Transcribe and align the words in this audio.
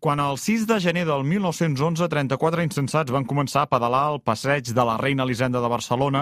Quan 0.00 0.20
el 0.20 0.38
6 0.38 0.68
de 0.68 0.78
gener 0.78 1.06
del 1.06 1.24
1911 1.26 2.06
34 2.06 2.62
insensats 2.62 3.10
van 3.10 3.24
començar 3.26 3.64
a 3.64 3.70
pedalar 3.70 4.04
al 4.06 4.20
passeig 4.22 4.70
de 4.70 4.82
la 4.86 4.94
Reina 4.96 5.24
Elisenda 5.26 5.58
de 5.58 5.70
Barcelona, 5.72 6.20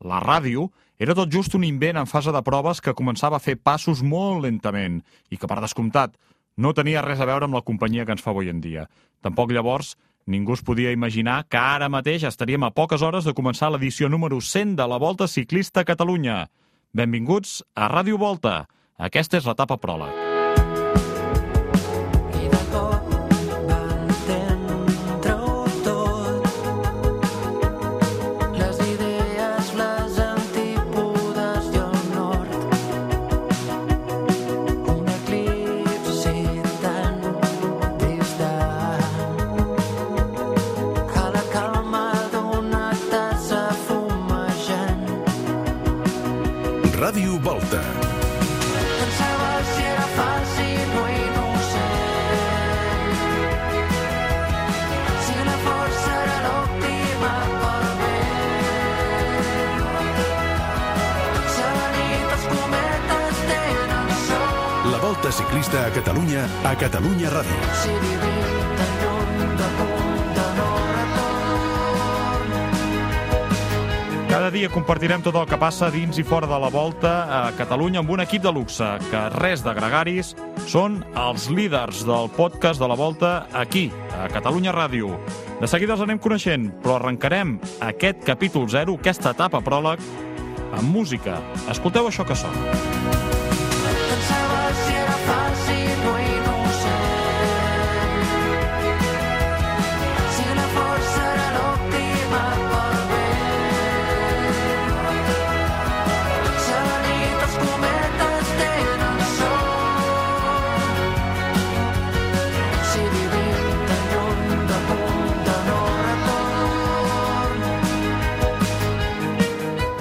la 0.00 0.20
ràdio 0.24 0.70
era 0.98 1.12
tot 1.14 1.28
just 1.28 1.52
un 1.54 1.66
invent 1.66 1.98
en 2.00 2.08
fase 2.08 2.32
de 2.32 2.40
proves 2.42 2.80
que 2.80 2.94
començava 2.96 3.36
a 3.36 3.44
fer 3.44 3.58
passos 3.60 4.00
molt 4.00 4.46
lentament 4.46 5.02
i 5.28 5.36
que, 5.36 5.46
per 5.46 5.60
descomptat, 5.60 6.14
no 6.56 6.72
tenia 6.72 7.02
res 7.04 7.20
a 7.20 7.26
veure 7.28 7.44
amb 7.44 7.58
la 7.58 7.62
companyia 7.66 8.06
que 8.06 8.16
ens 8.16 8.24
fa 8.24 8.32
avui 8.32 8.48
en 8.48 8.62
dia. 8.64 8.86
Tampoc 9.20 9.52
llavors 9.52 9.98
ningú 10.24 10.56
es 10.56 10.64
podia 10.64 10.94
imaginar 10.96 11.42
que 11.52 11.60
ara 11.60 11.90
mateix 11.92 12.24
estaríem 12.24 12.64
a 12.64 12.72
poques 12.72 13.04
hores 13.04 13.28
de 13.28 13.36
començar 13.36 13.68
l'edició 13.68 14.08
número 14.08 14.40
100 14.40 14.72
de 14.80 14.88
la 14.88 14.96
Volta 14.96 15.28
Ciclista 15.28 15.84
a 15.84 15.88
Catalunya. 15.88 16.46
Benvinguts 16.96 17.60
a 17.76 17.92
Ràdio 17.92 18.16
Volta. 18.16 18.64
Aquesta 18.96 19.36
és 19.36 19.44
l'etapa 19.44 19.76
pròleg. 19.76 20.27
Ciclista 65.32 65.86
a 65.86 65.90
Catalunya, 65.90 66.46
a 66.64 66.74
Catalunya 66.78 67.28
Ràdio. 67.28 67.58
Cada 74.28 74.50
dia 74.54 74.70
compartirem 74.72 75.20
tot 75.20 75.36
el 75.36 75.46
que 75.50 75.58
passa 75.60 75.90
dins 75.92 76.16
i 76.16 76.24
fora 76.24 76.48
de 76.48 76.56
la 76.62 76.70
volta 76.72 77.12
a 77.28 77.40
Catalunya 77.58 78.00
amb 78.00 78.12
un 78.14 78.22
equip 78.24 78.44
de 78.44 78.52
luxe 78.54 78.88
que 79.10 79.22
res 79.36 79.64
de 79.66 79.74
gregaris 79.76 80.34
són 80.64 81.02
els 81.12 81.48
líders 81.52 82.04
del 82.08 82.30
podcast 82.32 82.80
de 82.80 82.88
la 82.88 82.96
volta 82.96 83.32
aquí, 83.52 83.88
a 84.16 84.30
Catalunya 84.32 84.72
Ràdio. 84.72 85.12
De 85.60 85.68
seguida 85.68 85.96
els 85.96 86.04
anem 86.06 86.20
coneixent, 86.22 86.70
però 86.80 86.96
arrencarem 86.96 87.58
aquest 87.84 88.24
capítol 88.24 88.68
0, 88.70 88.96
aquesta 89.00 89.36
etapa 89.36 89.60
pròleg, 89.60 90.00
amb 90.72 90.88
música. 90.88 91.40
Escolteu 91.68 92.08
això 92.08 92.24
que 92.24 92.38
sona. 92.38 93.27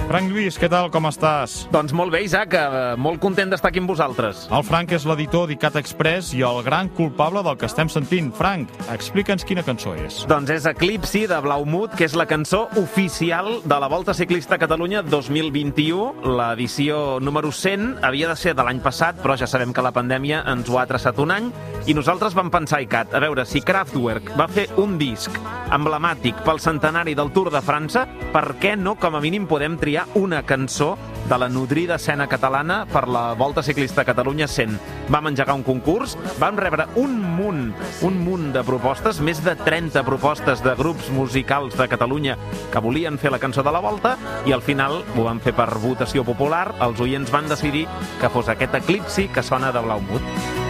Frank 0.08 0.32
Lluís, 0.32 0.56
què 0.56 0.70
tal, 0.72 0.86
com 0.88 1.04
estàs? 1.10 1.66
Doncs 1.68 1.92
molt 1.92 2.14
bé, 2.14 2.22
Isaac, 2.24 2.54
eh, 2.56 2.94
molt 2.96 3.20
content 3.20 3.50
d'estar 3.52 3.74
aquí 3.74 3.82
amb 3.82 3.90
vosaltres. 3.92 4.46
El 4.56 4.64
Frank 4.64 4.94
és 4.96 5.04
l'editor 5.04 5.50
d'ICAT 5.50 5.76
Express 5.82 6.30
i 6.32 6.46
el 6.48 6.62
gran 6.64 6.88
culpable 6.96 7.44
del 7.44 7.58
que 7.60 7.68
estem 7.68 7.90
sentint. 7.92 8.30
Frank, 8.34 8.72
explica'ns 8.94 9.44
quina 9.44 9.66
cançó 9.68 9.98
és. 10.00 10.22
Doncs 10.30 10.50
és 10.50 10.66
Eclipsi, 10.72 11.26
de 11.28 11.42
Blaumut, 11.44 11.92
que 11.92 12.06
és 12.06 12.16
la 12.16 12.26
cançó 12.26 12.70
oficial 12.80 13.60
de 13.66 13.80
la 13.82 13.90
Volta 13.92 14.14
Ciclista 14.14 14.56
a 14.56 14.58
Catalunya 14.58 15.02
2021. 15.04 16.24
L'edició 16.24 17.20
número 17.20 17.52
100 17.52 18.00
havia 18.02 18.30
de 18.30 18.38
ser 18.38 18.56
de 18.56 18.64
l'any 18.64 18.80
passat, 18.80 19.20
però 19.20 19.36
ja 19.36 19.46
sabem 19.46 19.74
que 19.74 19.84
la 19.84 19.92
pandèmia 19.92 20.46
ens 20.48 20.70
ho 20.70 20.80
ha 20.80 20.88
traçat 20.88 21.20
un 21.20 21.36
any, 21.36 21.52
i 21.86 21.94
nosaltres 21.94 22.34
vam 22.34 22.50
pensar, 22.50 22.80
ICAT, 22.82 23.12
a 23.14 23.20
veure, 23.20 23.44
si 23.46 23.60
Kraftwerk 23.60 24.38
va 24.40 24.48
fer 24.48 24.70
un 24.78 24.96
disc 24.98 25.36
emblemàtic 25.68 26.40
pel 26.46 26.64
centenari 26.64 27.14
del 27.14 27.34
Tour 27.36 27.52
de 27.52 27.60
França, 27.60 28.08
per 28.32 28.56
què 28.56 28.78
no, 28.80 28.96
com 28.96 29.16
a 29.16 29.20
mínim, 29.20 29.48
podem 29.48 29.76
triar 29.76 29.97
triar 29.98 30.08
una 30.14 30.44
cançó 30.44 30.96
de 31.28 31.38
la 31.38 31.50
nodrida 31.50 31.96
escena 31.96 32.28
catalana 32.28 32.86
per 32.86 33.08
la 33.08 33.34
Volta 33.34 33.64
Ciclista 33.64 34.06
Catalunya 34.06 34.48
100. 34.48 34.78
Vam 35.10 35.28
engegar 35.28 35.56
un 35.56 35.64
concurs, 35.64 36.16
vam 36.38 36.58
rebre 36.58 36.86
un 36.96 37.18
munt, 37.38 37.74
un 38.06 38.20
munt 38.22 38.52
de 38.54 38.64
propostes, 38.64 39.20
més 39.20 39.42
de 39.44 39.56
30 39.56 40.04
propostes 40.06 40.62
de 40.62 40.76
grups 40.78 41.10
musicals 41.10 41.74
de 41.80 41.90
Catalunya 41.90 42.38
que 42.72 42.84
volien 42.84 43.18
fer 43.18 43.34
la 43.34 43.42
cançó 43.42 43.66
de 43.66 43.74
la 43.74 43.82
Volta 43.82 44.18
i 44.46 44.54
al 44.54 44.62
final 44.62 45.02
ho 45.16 45.26
van 45.26 45.42
fer 45.42 45.56
per 45.58 45.72
votació 45.82 46.24
popular. 46.28 46.76
Els 46.78 47.02
oients 47.02 47.34
van 47.34 47.50
decidir 47.50 47.88
que 48.22 48.30
fos 48.30 48.54
aquest 48.54 48.78
eclipsi 48.84 49.30
que 49.34 49.42
sona 49.42 49.74
de 49.74 49.82
Blaumut. 49.82 50.67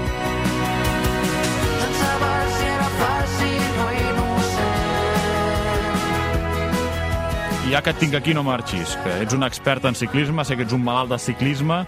Ja 7.71 7.81
que 7.83 7.91
et 7.91 7.99
tinc 7.99 8.15
aquí 8.15 8.33
no 8.35 8.43
marxis, 8.47 8.95
que 9.03 9.13
ets 9.23 9.35
un 9.35 9.43
expert 9.43 9.85
en 9.89 9.95
ciclisme, 9.95 10.43
sé 10.47 10.55
que 10.55 10.63
ets 10.63 10.75
un 10.75 10.83
malalt 10.85 11.11
de 11.11 11.19
ciclisme, 11.19 11.81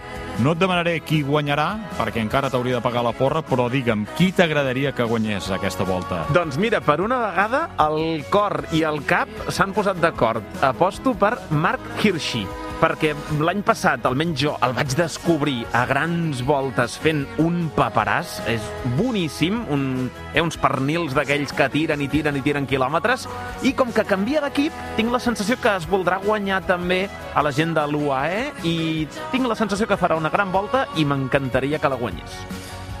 no 0.44 0.52
et 0.52 0.60
demanaré 0.60 0.98
qui 1.00 1.22
guanyarà, 1.24 1.68
perquè 1.98 2.20
encara 2.20 2.50
t'hauria 2.52 2.78
de 2.78 2.84
pagar 2.84 3.04
la 3.06 3.14
porra, 3.16 3.42
però 3.46 3.70
digue'm, 3.72 4.04
qui 4.18 4.30
t'agradaria 4.36 4.92
que 4.92 5.08
guanyés 5.08 5.50
aquesta 5.56 5.86
volta? 5.88 6.24
Doncs 6.36 6.60
mira, 6.60 6.82
per 6.84 7.00
una 7.00 7.20
vegada 7.26 7.66
el 7.88 8.26
cor 8.30 8.64
i 8.76 8.84
el 8.88 9.04
cap 9.08 9.30
s'han 9.48 9.72
posat 9.76 10.00
d'acord. 10.02 10.44
Aposto 10.60 11.14
per 11.16 11.36
Marc 11.50 11.80
Hirschi 12.02 12.44
perquè 12.80 13.12
l'any 13.44 13.60
passat, 13.66 14.04
almenys 14.08 14.40
jo, 14.40 14.54
el 14.64 14.72
vaig 14.76 14.94
descobrir 14.96 15.66
a 15.76 15.84
grans 15.88 16.40
voltes 16.48 16.96
fent 17.00 17.26
un 17.42 17.68
paperàs. 17.76 18.38
És 18.50 18.64
boníssim, 18.96 19.60
un, 19.70 19.84
eh, 20.32 20.40
uns 20.40 20.56
pernils 20.60 21.14
d'aquells 21.16 21.52
que 21.56 21.68
tiren 21.72 22.00
i 22.00 22.08
tiren 22.08 22.36
i 22.40 22.44
tiren 22.44 22.66
quilòmetres, 22.66 23.28
i 23.62 23.74
com 23.76 23.92
que 23.92 24.06
canvia 24.08 24.40
d'equip, 24.40 24.72
tinc 24.96 25.12
la 25.12 25.20
sensació 25.20 25.60
que 25.60 25.76
es 25.76 25.86
voldrà 25.88 26.20
guanyar 26.24 26.62
també 26.66 27.08
a 27.34 27.42
la 27.42 27.52
gent 27.52 27.74
de 27.76 27.86
l'UAE 27.86 28.50
i 28.64 29.06
tinc 29.30 29.46
la 29.46 29.58
sensació 29.58 29.86
que 29.86 30.00
farà 30.00 30.16
una 30.16 30.32
gran 30.32 30.52
volta 30.52 30.86
i 30.96 31.04
m'encantaria 31.04 31.78
que 31.78 31.88
la 31.88 32.00
guanyés. 32.00 32.42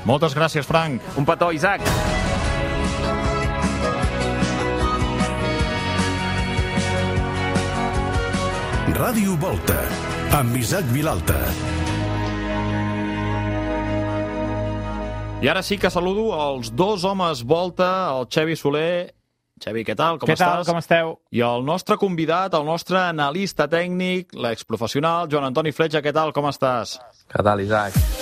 Moltes 0.04 0.36
gràcies, 0.36 0.66
Frank. 0.66 1.02
Un 1.16 1.24
petó, 1.28 1.52
Isaac. 1.52 1.84
Ràdio 8.90 9.36
Volta, 9.38 9.76
amb 10.34 10.56
Isaac 10.58 10.86
Vilalta. 10.90 11.38
I 15.40 15.48
ara 15.48 15.62
sí 15.62 15.78
que 15.80 15.90
saludo 15.94 16.32
els 16.34 16.72
dos 16.74 17.04
homes 17.06 17.44
Volta, 17.46 18.10
el 18.16 18.26
Xevi 18.28 18.58
Soler 18.58 19.14
Xavi, 19.60 19.84
què 19.84 19.94
tal? 19.96 20.18
Com 20.18 20.30
què 20.30 20.34
estàs? 20.38 20.62
Tal, 20.62 20.66
com 20.68 20.80
esteu? 20.80 21.14
I 21.36 21.42
el 21.44 21.66
nostre 21.68 21.98
convidat, 22.00 22.56
el 22.56 22.64
nostre 22.64 22.98
analista 23.02 23.68
tècnic, 23.68 24.32
l'exprofessional, 24.32 25.28
Joan 25.30 25.50
Antoni 25.50 25.74
Fletxa, 25.76 26.00
què 26.00 26.14
tal? 26.16 26.32
Com 26.32 26.48
estàs? 26.48 26.96
Què 27.28 27.44
tal, 27.44 27.60
Isaac? 27.60 28.19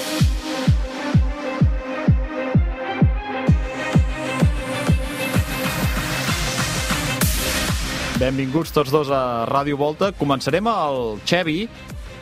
Benvinguts 8.19 8.73
tots 8.75 8.91
dos 8.91 9.13
a 9.15 9.47
Ràdio 9.47 9.77
Volta. 9.79 10.09
Començarem 10.19 10.67
al 10.67 11.21
Xevi, 11.23 11.69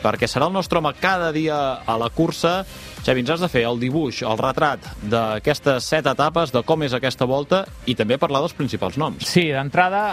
perquè 0.03 0.27
serà 0.29 0.45
el 0.45 0.53
nostre 0.53 0.77
home 0.77 0.91
cada 1.01 1.31
dia 1.33 1.55
a 1.81 1.95
la 1.97 2.11
cursa. 2.13 2.59
Xavi, 3.01 3.23
ens 3.23 3.31
has 3.33 3.41
de 3.41 3.49
fer 3.49 3.63
el 3.65 3.81
dibuix, 3.81 4.19
el 4.21 4.37
retrat 4.37 4.85
d'aquestes 5.09 5.87
set 5.89 6.05
etapes, 6.05 6.53
de 6.53 6.61
com 6.61 6.85
és 6.85 6.93
aquesta 6.93 7.25
volta 7.25 7.63
i 7.89 7.95
també 7.97 8.19
parlar 8.21 8.43
dels 8.45 8.53
principals 8.53 8.99
noms. 9.01 9.25
Sí, 9.25 9.47
d'entrada, 9.49 10.03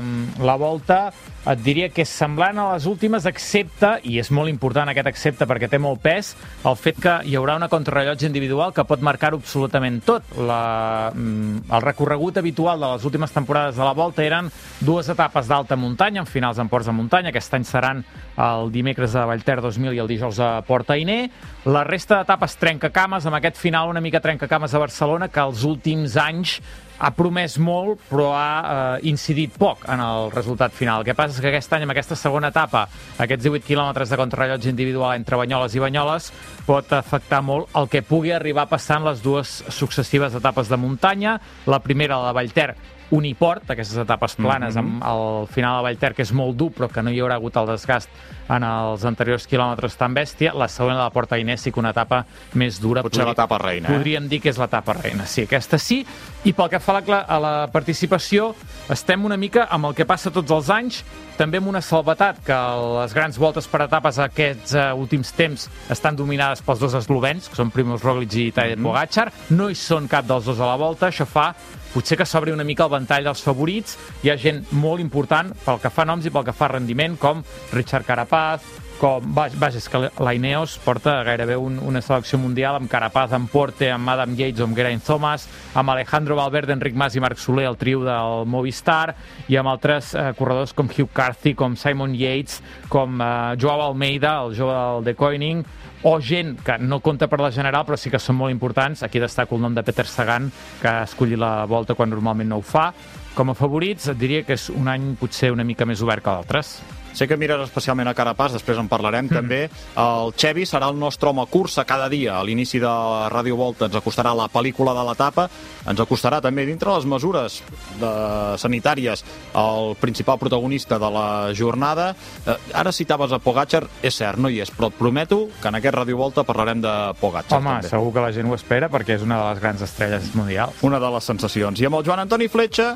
eh, 0.00 0.40
la 0.40 0.56
volta 0.56 1.10
et 1.46 1.62
diria 1.62 1.90
que 1.92 2.04
és 2.06 2.12
semblant 2.12 2.58
a 2.58 2.68
les 2.72 2.86
últimes, 2.88 3.26
excepte, 3.28 3.96
i 4.08 4.18
és 4.22 4.30
molt 4.30 4.50
important 4.50 4.88
aquest 4.90 5.10
excepte 5.10 5.48
perquè 5.48 5.68
té 5.70 5.80
molt 5.82 6.00
pes, 6.02 6.34
el 6.66 6.78
fet 6.80 7.00
que 7.02 7.18
hi 7.26 7.36
haurà 7.38 7.56
una 7.60 7.70
contrarrellotge 7.72 8.26
individual 8.28 8.72
que 8.74 8.86
pot 8.88 9.04
marcar-ho 9.04 9.40
absolutament 9.40 10.00
tot. 10.06 10.24
La, 10.38 11.12
mm, 11.14 11.66
el 11.70 11.84
recorregut 11.84 12.38
habitual 12.38 12.80
de 12.80 12.92
les 12.94 13.04
últimes 13.04 13.32
temporades 13.32 13.76
de 13.76 13.84
la 13.84 13.92
Volta 13.92 14.24
eren 14.24 14.50
dues 14.80 15.08
etapes 15.08 15.46
d'alta 15.46 15.76
muntanya, 15.76 16.20
en 16.20 16.26
finals 16.26 16.58
en 16.58 16.68
ports 16.68 16.86
de 16.86 16.92
muntanya, 16.92 17.30
aquest 17.30 17.54
any 17.54 17.64
seran 17.64 18.04
el 18.36 18.72
dimecres 18.72 19.14
a 19.14 19.26
Vallter 19.26 19.60
2000 19.60 19.94
i 19.94 19.98
el 19.98 20.08
dijous 20.08 20.40
a 20.40 20.62
Port 20.66 20.90
Ainé. 20.90 21.30
La 21.66 21.84
resta 21.84 22.20
d'etapes 22.20 22.36
etapes 22.36 22.56
trencacames, 22.60 23.26
amb 23.26 23.36
aquest 23.36 23.56
final 23.56 23.88
una 23.88 24.00
mica 24.00 24.20
trencacames 24.20 24.74
a 24.74 24.78
Barcelona, 24.78 25.28
que 25.28 25.40
els 25.40 25.64
últims 25.64 26.16
anys 26.16 26.60
ha 26.98 27.10
promès 27.16 27.56
molt, 27.62 28.00
però 28.10 28.30
ha 28.36 28.50
eh, 28.62 29.08
incidit 29.10 29.54
poc 29.58 29.84
en 29.92 30.00
el 30.02 30.30
resultat 30.34 30.74
final. 30.76 31.02
El 31.02 31.08
que 31.08 31.16
passa 31.18 31.36
és 31.36 31.42
que 31.44 31.52
aquest 31.52 31.76
any, 31.76 31.86
amb 31.86 31.94
aquesta 31.94 32.18
segona 32.18 32.50
etapa, 32.54 32.86
aquests 33.22 33.44
18 33.44 33.66
quilòmetres 33.66 34.12
de 34.12 34.20
contrarrellotge 34.20 34.72
individual 34.72 35.16
entre 35.18 35.38
Banyoles 35.40 35.76
i 35.76 35.82
Banyoles, 35.82 36.32
pot 36.66 36.92
afectar 36.96 37.42
molt 37.44 37.72
el 37.76 37.90
que 37.92 38.04
pugui 38.06 38.32
arribar 38.34 38.68
passant 38.70 39.04
les 39.06 39.22
dues 39.24 39.58
successives 39.68 40.34
etapes 40.34 40.72
de 40.72 40.80
muntanya. 40.80 41.38
La 41.66 41.82
primera, 41.84 42.20
la 42.20 42.32
de 42.32 42.38
Vallter, 42.40 42.70
uniport, 43.10 43.70
aquestes 43.70 43.96
etapes 44.02 44.34
planes, 44.34 44.74
mm 44.74 44.80
-hmm. 44.80 45.02
amb 45.02 45.42
el 45.42 45.46
final 45.48 45.76
de 45.78 45.82
Vallter, 45.82 46.14
que 46.14 46.22
és 46.22 46.32
molt 46.32 46.56
dur, 46.56 46.72
però 46.72 46.88
que 46.88 47.02
no 47.02 47.10
hi 47.10 47.20
haurà 47.20 47.34
hagut 47.34 47.56
el 47.56 47.66
desgast 47.66 48.08
en 48.48 48.62
els 48.62 49.04
anteriors 49.04 49.46
quilòmetres 49.46 49.96
tan 49.96 50.14
bèstia. 50.14 50.54
La 50.54 50.68
segona 50.68 50.96
de 50.96 51.02
la 51.02 51.10
Porta 51.10 51.38
Inés 51.38 51.60
sí 51.60 51.72
que 51.72 51.80
una 51.80 51.90
etapa 51.90 52.24
més 52.54 52.80
dura. 52.80 53.02
Potser 53.02 53.24
podria, 53.24 53.32
l'etapa 53.32 53.58
reina, 53.58 53.88
eh? 53.88 53.92
Podríem 53.92 54.28
dir 54.28 54.40
que 54.40 54.50
és 54.50 54.58
l'etapa 54.58 54.92
reina, 54.92 55.26
sí, 55.26 55.42
aquesta 55.42 55.78
sí. 55.78 56.04
I 56.44 56.52
pel 56.52 56.68
que 56.70 56.80
fa 56.80 56.98
a 56.98 57.02
la, 57.06 57.20
a 57.20 57.38
la 57.38 57.68
participació, 57.72 58.54
estem 58.88 59.24
una 59.24 59.36
mica 59.36 59.66
amb 59.70 59.86
el 59.86 59.94
que 59.94 60.04
passa 60.04 60.30
tots 60.30 60.50
els 60.50 60.70
anys, 60.70 61.04
també 61.36 61.58
amb 61.58 61.68
una 61.68 61.80
salvetat, 61.80 62.38
que 62.46 62.58
les 63.02 63.14
grans 63.14 63.38
voltes 63.38 63.66
per 63.66 63.82
etapes 63.82 64.18
aquests 64.18 64.74
uh, 64.74 64.94
últims 64.96 65.32
temps 65.32 65.68
estan 65.90 66.16
dominades 66.16 66.62
pels 66.62 66.78
dos 66.78 66.94
eslovens, 66.94 67.48
que 67.48 67.56
són 67.56 67.70
Primoz 67.70 68.02
Roglic 68.02 68.34
i 68.34 68.52
Tadej 68.52 68.76
mm 68.76 68.80
-hmm. 68.80 68.86
Pogacar. 68.86 69.32
No 69.50 69.68
hi 69.70 69.74
són 69.74 70.08
cap 70.08 70.24
dels 70.26 70.44
dos 70.44 70.60
a 70.60 70.66
la 70.66 70.76
volta, 70.76 71.08
això 71.08 71.26
fa 71.26 71.54
potser 71.96 72.18
que 72.20 72.26
s'obri 72.28 72.52
una 72.52 72.64
mica 72.68 72.84
el 72.84 72.92
ventall 72.92 73.24
dels 73.24 73.40
favorits. 73.40 73.96
Hi 74.20 74.28
ha 74.32 74.36
gent 74.40 74.66
molt 74.76 75.00
important 75.00 75.54
pel 75.64 75.80
que 75.80 75.92
fa 75.92 76.04
noms 76.04 76.26
i 76.28 76.32
pel 76.34 76.44
que 76.44 76.56
fa 76.56 76.68
rendiment, 76.74 77.16
com 77.16 77.40
Richard 77.72 78.04
Carapaz, 78.04 78.66
com, 79.00 79.24
vaja, 79.36 79.76
és 79.76 79.86
que 79.90 80.00
l'Aineos 80.22 80.76
porta 80.84 81.18
gairebé 81.26 81.56
un, 81.60 81.78
una 81.84 82.00
selecció 82.04 82.38
mundial 82.40 82.78
amb 82.78 82.90
Carapaz, 82.90 83.34
amb 83.36 83.50
Porte, 83.52 83.90
amb 83.92 84.08
Adam 84.12 84.34
Yates 84.38 84.64
amb 84.64 84.76
Geraint 84.76 85.02
Thomas, 85.04 85.46
amb 85.76 85.92
Alejandro 85.92 86.36
Valverde, 86.38 86.74
Enric 86.76 86.96
Mas 86.96 87.16
i 87.16 87.22
Marc 87.22 87.40
Soler, 87.40 87.66
el 87.68 87.78
trio 87.80 88.02
del 88.06 88.46
Movistar, 88.48 89.14
i 89.48 89.58
amb 89.60 89.72
altres 89.72 90.14
eh, 90.14 90.30
corredors 90.38 90.74
com 90.76 90.88
Hugh 90.88 91.12
Carthy, 91.12 91.54
com 91.54 91.76
Simon 91.76 92.16
Yates, 92.16 92.62
com 92.92 93.20
eh, 93.20 93.30
Joao 93.60 93.84
Almeida, 93.90 94.38
el 94.44 94.56
jove 94.56 94.76
del 94.76 95.10
De 95.10 95.16
Koenig, 95.18 95.64
o 96.06 96.18
gent 96.20 96.56
que 96.62 96.76
no 96.78 97.00
compta 97.00 97.26
per 97.26 97.40
la 97.40 97.50
general 97.50 97.86
però 97.86 97.96
sí 97.98 98.12
que 98.12 98.20
són 98.22 98.38
molt 98.38 98.54
importants. 98.54 99.02
Aquí 99.02 99.18
destaco 99.22 99.56
el 99.56 99.64
nom 99.64 99.74
de 99.74 99.82
Peter 99.82 100.06
Sagan, 100.06 100.50
que 100.82 100.88
ha 100.88 101.06
escollit 101.08 101.40
la 101.40 101.64
volta 101.66 101.96
quan 101.98 102.12
normalment 102.12 102.52
no 102.52 102.60
ho 102.60 102.64
fa. 102.64 102.92
Com 103.34 103.50
a 103.50 103.56
favorits, 103.58 104.12
diria 104.16 104.44
que 104.46 104.54
és 104.56 104.70
un 104.70 104.88
any 104.88 105.14
potser 105.20 105.50
una 105.52 105.66
mica 105.66 105.88
més 105.88 106.04
obert 106.04 106.24
que 106.24 106.32
d'altres. 106.32 106.78
Sé 107.16 107.24
que 107.24 107.38
mires 107.40 107.62
especialment 107.64 108.10
a 108.10 108.12
Carapàs, 108.12 108.52
després 108.52 108.76
en 108.76 108.90
parlarem 108.92 109.24
mm. 109.24 109.36
també. 109.38 109.60
El 109.96 110.34
Xevi 110.36 110.66
serà 110.68 110.90
el 110.92 110.98
nostre 111.00 111.30
home 111.30 111.46
cursa 111.48 111.86
cada 111.88 112.10
dia. 112.12 112.34
A 112.36 112.44
l'inici 112.44 112.76
de 112.82 112.92
Ràdio 113.32 113.56
Volta 113.56 113.88
ens 113.88 113.96
acostarà 113.96 114.34
la 114.36 114.50
pel·lícula 114.52 114.92
de 114.92 115.04
l'etapa, 115.08 115.46
ens 115.88 116.02
acostarà 116.04 116.42
també 116.44 116.66
dintre 116.68 116.92
les 116.92 117.08
mesures 117.08 117.62
de 117.96 118.12
sanitàries 118.60 119.24
el 119.56 119.94
principal 119.96 120.36
protagonista 120.42 121.00
de 121.00 121.10
la 121.16 121.26
jornada. 121.56 122.10
Eh, 122.44 122.58
ara 122.76 122.92
citaves 122.92 123.32
a 123.32 123.40
Pogacar, 123.40 123.86
és 124.04 124.20
cert, 124.20 124.36
no 124.36 124.52
hi 124.52 124.60
és, 124.60 124.72
però 124.76 124.92
et 124.92 125.00
prometo 125.00 125.46
que 125.62 125.72
en 125.72 125.80
aquest 125.80 125.96
Ràdio 125.96 126.20
Volta 126.20 126.44
parlarem 126.44 126.84
de 126.84 126.96
Pogacar. 127.20 127.62
Home, 127.62 127.78
també. 127.78 127.94
segur 127.96 128.12
que 128.12 128.26
la 128.28 128.34
gent 128.36 128.50
ho 128.50 128.58
espera 128.60 128.92
perquè 128.92 129.16
és 129.16 129.24
una 129.24 129.40
de 129.40 129.54
les 129.54 129.64
grans 129.64 129.88
estrelles 129.88 130.34
mundials. 130.36 130.84
Una 130.84 131.00
de 131.00 131.16
les 131.16 131.32
sensacions. 131.32 131.80
I 131.80 131.88
amb 131.88 131.96
el 131.96 132.04
Joan 132.04 132.26
Antoni 132.26 132.52
Fletxa 132.52 132.92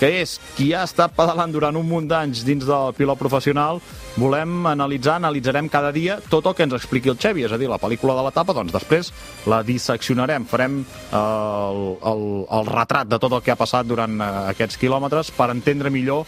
que 0.00 0.08
és 0.22 0.38
qui 0.56 0.70
ha 0.72 0.86
estat 0.88 1.12
pedalant 1.16 1.52
durant 1.52 1.76
un 1.76 1.86
munt 1.86 2.08
d'anys 2.08 2.42
dins 2.46 2.64
del 2.64 2.94
pilot 2.96 3.20
professional, 3.20 3.82
volem 4.16 4.64
analitzar, 4.70 5.18
analitzarem 5.20 5.68
cada 5.68 5.92
dia 5.92 6.16
tot 6.32 6.48
el 6.48 6.56
que 6.56 6.64
ens 6.64 6.76
expliqui 6.78 7.12
el 7.12 7.18
Xevi, 7.20 7.44
és 7.44 7.52
a 7.52 7.60
dir, 7.60 7.68
la 7.68 7.80
pel·lícula 7.80 8.16
de 8.16 8.24
l'etapa, 8.24 8.56
doncs 8.56 8.72
després 8.72 9.12
la 9.50 9.60
disseccionarem, 9.66 10.48
farem 10.48 10.80
el, 10.80 11.84
el, 12.12 12.24
el 12.48 12.72
retrat 12.72 13.12
de 13.12 13.20
tot 13.20 13.36
el 13.36 13.44
que 13.44 13.52
ha 13.52 13.60
passat 13.60 13.86
durant 13.86 14.16
eh, 14.16 14.32
aquests 14.54 14.80
quilòmetres 14.80 15.34
per 15.36 15.50
entendre 15.52 15.92
millor 15.92 16.24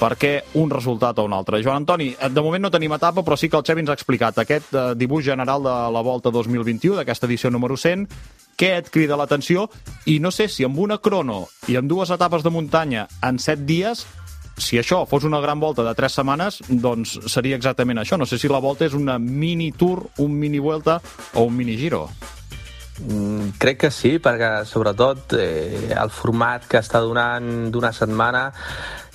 per 0.00 0.14
què 0.16 0.32
un 0.56 0.70
resultat 0.72 1.18
o 1.20 1.26
un 1.28 1.34
altre. 1.36 1.60
Joan 1.62 1.82
Antoni, 1.82 2.14
eh, 2.14 2.30
de 2.32 2.42
moment 2.44 2.64
no 2.64 2.72
tenim 2.72 2.94
etapa, 2.96 3.24
però 3.26 3.36
sí 3.36 3.50
que 3.50 3.58
el 3.58 3.66
Xevi 3.66 3.84
ens 3.84 3.92
ha 3.92 3.98
explicat 3.98 4.38
aquest 4.40 4.72
eh, 4.72 4.84
dibuix 4.96 5.26
general 5.26 5.66
de 5.66 5.74
la 5.92 6.04
Volta 6.06 6.32
2021, 6.32 6.96
d'aquesta 6.96 7.28
edició 7.28 7.50
número 7.50 7.76
100, 7.76 8.06
què 8.58 8.76
et 8.78 8.90
crida 8.92 9.18
l'atenció 9.18 9.68
i 10.06 10.18
no 10.20 10.32
sé 10.34 10.48
si 10.48 10.64
amb 10.66 10.78
una 10.78 10.98
crono 10.98 11.46
i 11.68 11.76
amb 11.76 11.90
dues 11.90 12.10
etapes 12.10 12.42
de 12.46 12.52
muntanya 12.54 13.06
en 13.26 13.38
set 13.38 13.66
dies 13.68 14.06
si 14.60 14.78
això 14.78 15.06
fos 15.08 15.24
una 15.24 15.40
gran 15.40 15.60
volta 15.60 15.82
de 15.82 15.94
tres 15.96 16.12
setmanes, 16.18 16.60
doncs 16.68 17.16
seria 17.32 17.56
exactament 17.56 18.02
això. 18.02 18.18
No 18.20 18.26
sé 18.28 18.36
si 18.38 18.48
la 18.50 18.60
volta 18.60 18.84
és 18.84 18.92
una 18.94 19.16
mini 19.18 19.70
tour, 19.72 20.04
un 20.20 20.36
mini 20.36 20.60
vuelta 20.60 21.00
o 21.32 21.46
un 21.48 21.56
mini 21.56 21.78
giro. 21.80 22.10
Mm, 23.00 23.56
crec 23.56 23.78
que 23.86 23.90
sí, 23.90 24.18
perquè 24.20 24.66
sobretot 24.68 25.32
eh, 25.40 25.94
el 25.96 26.10
format 26.12 26.66
que 26.68 26.82
està 26.82 27.00
donant 27.00 27.70
d'una 27.72 27.94
setmana 27.96 28.50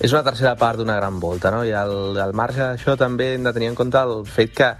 és 0.02 0.10
una 0.10 0.24
tercera 0.26 0.56
part 0.58 0.80
d'una 0.80 0.96
gran 0.98 1.20
volta, 1.22 1.52
no? 1.54 1.62
I 1.62 1.70
al, 1.70 2.18
al 2.18 2.34
marge 2.34 2.64
d'això 2.64 2.96
també 2.98 3.36
hem 3.36 3.46
de 3.46 3.54
tenir 3.54 3.70
en 3.70 3.78
compte 3.78 4.02
el 4.02 4.26
fet 4.26 4.56
que 4.58 4.72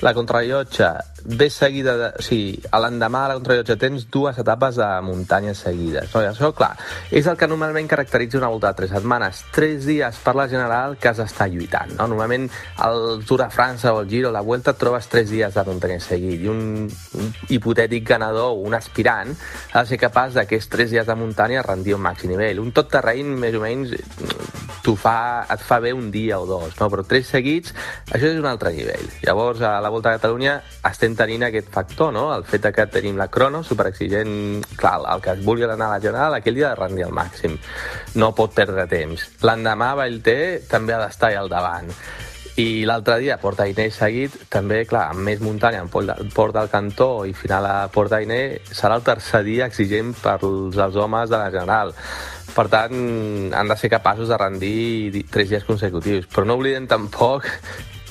la 0.00 0.14
contrarrellotge 0.16 0.88
ve 1.26 1.50
seguida 1.50 1.96
de... 1.96 2.08
O 2.18 2.22
sigui, 2.22 2.56
a 2.70 2.80
l'endemà 2.82 3.24
de 3.24 3.30
la 3.30 3.36
contrarrellotge 3.38 3.76
tens 3.80 4.06
dues 4.12 4.38
etapes 4.38 4.78
de 4.78 4.88
muntanya 5.06 5.54
seguides. 5.58 6.12
No? 6.14 6.22
I 6.22 6.30
això, 6.30 6.52
clar, 6.56 6.72
és 7.10 7.26
el 7.26 7.38
que 7.38 7.48
normalment 7.50 7.90
caracteritza 7.90 8.38
una 8.38 8.50
volta 8.52 8.70
de 8.70 8.80
tres 8.80 8.94
setmanes. 8.94 9.42
Tres 9.54 9.86
dies 9.88 10.20
per 10.22 10.36
la 10.38 10.48
general 10.52 10.96
que 11.00 11.10
has 11.10 11.20
d'estar 11.22 11.48
lluitant. 11.52 11.96
No? 11.96 12.08
Normalment 12.12 12.48
el 12.86 13.24
Tour 13.26 13.44
de 13.44 13.50
França 13.52 13.94
o 13.94 14.02
el 14.02 14.10
Giro, 14.10 14.32
la 14.34 14.44
Vuelta, 14.46 14.74
et 14.76 14.80
trobes 14.80 15.10
tres 15.12 15.30
dies 15.32 15.54
de 15.54 15.66
muntanya 15.66 15.98
seguit. 16.04 16.46
I 16.46 16.52
un, 16.52 16.86
un 16.86 17.32
hipotètic 17.48 18.06
ganador, 18.06 18.56
un 18.62 18.78
aspirant, 18.78 19.34
ha 19.72 19.82
de 19.82 19.92
ser 19.92 20.00
capaç 20.00 20.38
d'aquests 20.38 20.72
tres 20.72 20.94
dies 20.94 21.06
de 21.06 21.18
muntanya 21.18 21.64
rendir 21.66 21.96
un 21.98 22.04
màxim 22.06 22.30
nivell. 22.32 22.62
Un 22.62 22.72
tot 22.76 22.90
terreny, 22.92 23.34
més 23.40 23.56
o 23.58 23.64
menys, 23.64 23.96
fa, 24.94 25.46
et 25.50 25.62
fa 25.66 25.80
bé 25.82 25.90
un 25.96 26.12
dia 26.14 26.38
o 26.38 26.46
dos, 26.46 26.76
no? 26.78 26.88
però 26.92 27.02
tres 27.02 27.26
seguits, 27.32 27.74
això 28.06 28.28
és 28.28 28.38
un 28.38 28.46
altre 28.46 28.70
nivell. 28.76 29.08
Llavors, 29.24 29.64
a 29.64 29.80
la 29.82 29.90
Volta 29.90 30.12
a 30.12 30.20
Catalunya 30.20 30.60
estem 30.86 31.15
tenint 31.18 31.46
aquest 31.46 31.72
factor, 31.72 32.12
no? 32.14 32.28
El 32.34 32.44
fet 32.48 32.68
que 32.74 32.86
tenim 32.92 33.18
la 33.18 33.28
crono 33.32 33.62
superexigent, 33.64 34.64
clar, 34.76 35.00
el 35.14 35.24
que 35.24 35.34
es 35.34 35.42
vulgui 35.44 35.66
anar 35.66 35.90
a 35.90 35.96
la 35.96 36.04
general, 36.04 36.36
aquell 36.36 36.56
dia 36.58 36.70
ha 36.70 36.76
de 36.76 36.82
rendir 36.82 37.06
al 37.06 37.16
màxim. 37.16 37.58
No 38.14 38.32
pot 38.36 38.54
perdre 38.54 38.86
temps. 38.90 39.26
L'endemà 39.42 39.94
Vallter 39.98 40.62
també 40.70 40.94
ha 40.94 41.02
d'estar 41.04 41.34
al 41.36 41.52
davant. 41.52 41.92
I 42.56 42.86
l'altre 42.88 43.18
dia, 43.20 43.36
Porta 43.36 43.66
Inés 43.68 43.98
seguit, 44.00 44.32
també, 44.48 44.78
clar, 44.88 45.10
amb 45.12 45.20
més 45.28 45.42
muntanya, 45.44 45.82
en 45.84 45.90
Port 45.92 46.54
del 46.56 46.70
Cantó 46.72 47.26
i 47.28 47.34
final 47.36 47.66
a 47.68 47.74
Porta 47.92 48.22
Inés, 48.24 48.70
serà 48.72 48.96
el 48.96 49.04
tercer 49.04 49.42
dia 49.44 49.66
exigent 49.68 50.14
per 50.22 50.38
als 50.40 50.96
homes 50.96 51.28
de 51.28 51.36
la 51.36 51.50
General. 51.52 51.92
Per 52.54 52.64
tant, 52.72 52.96
han 53.52 53.68
de 53.68 53.76
ser 53.76 53.92
capaços 53.92 54.32
de 54.32 54.40
rendir 54.40 55.26
tres 55.28 55.50
dies 55.52 55.68
consecutius. 55.68 56.24
Però 56.32 56.46
no 56.48 56.56
oblidem 56.56 56.88
tampoc 56.88 57.44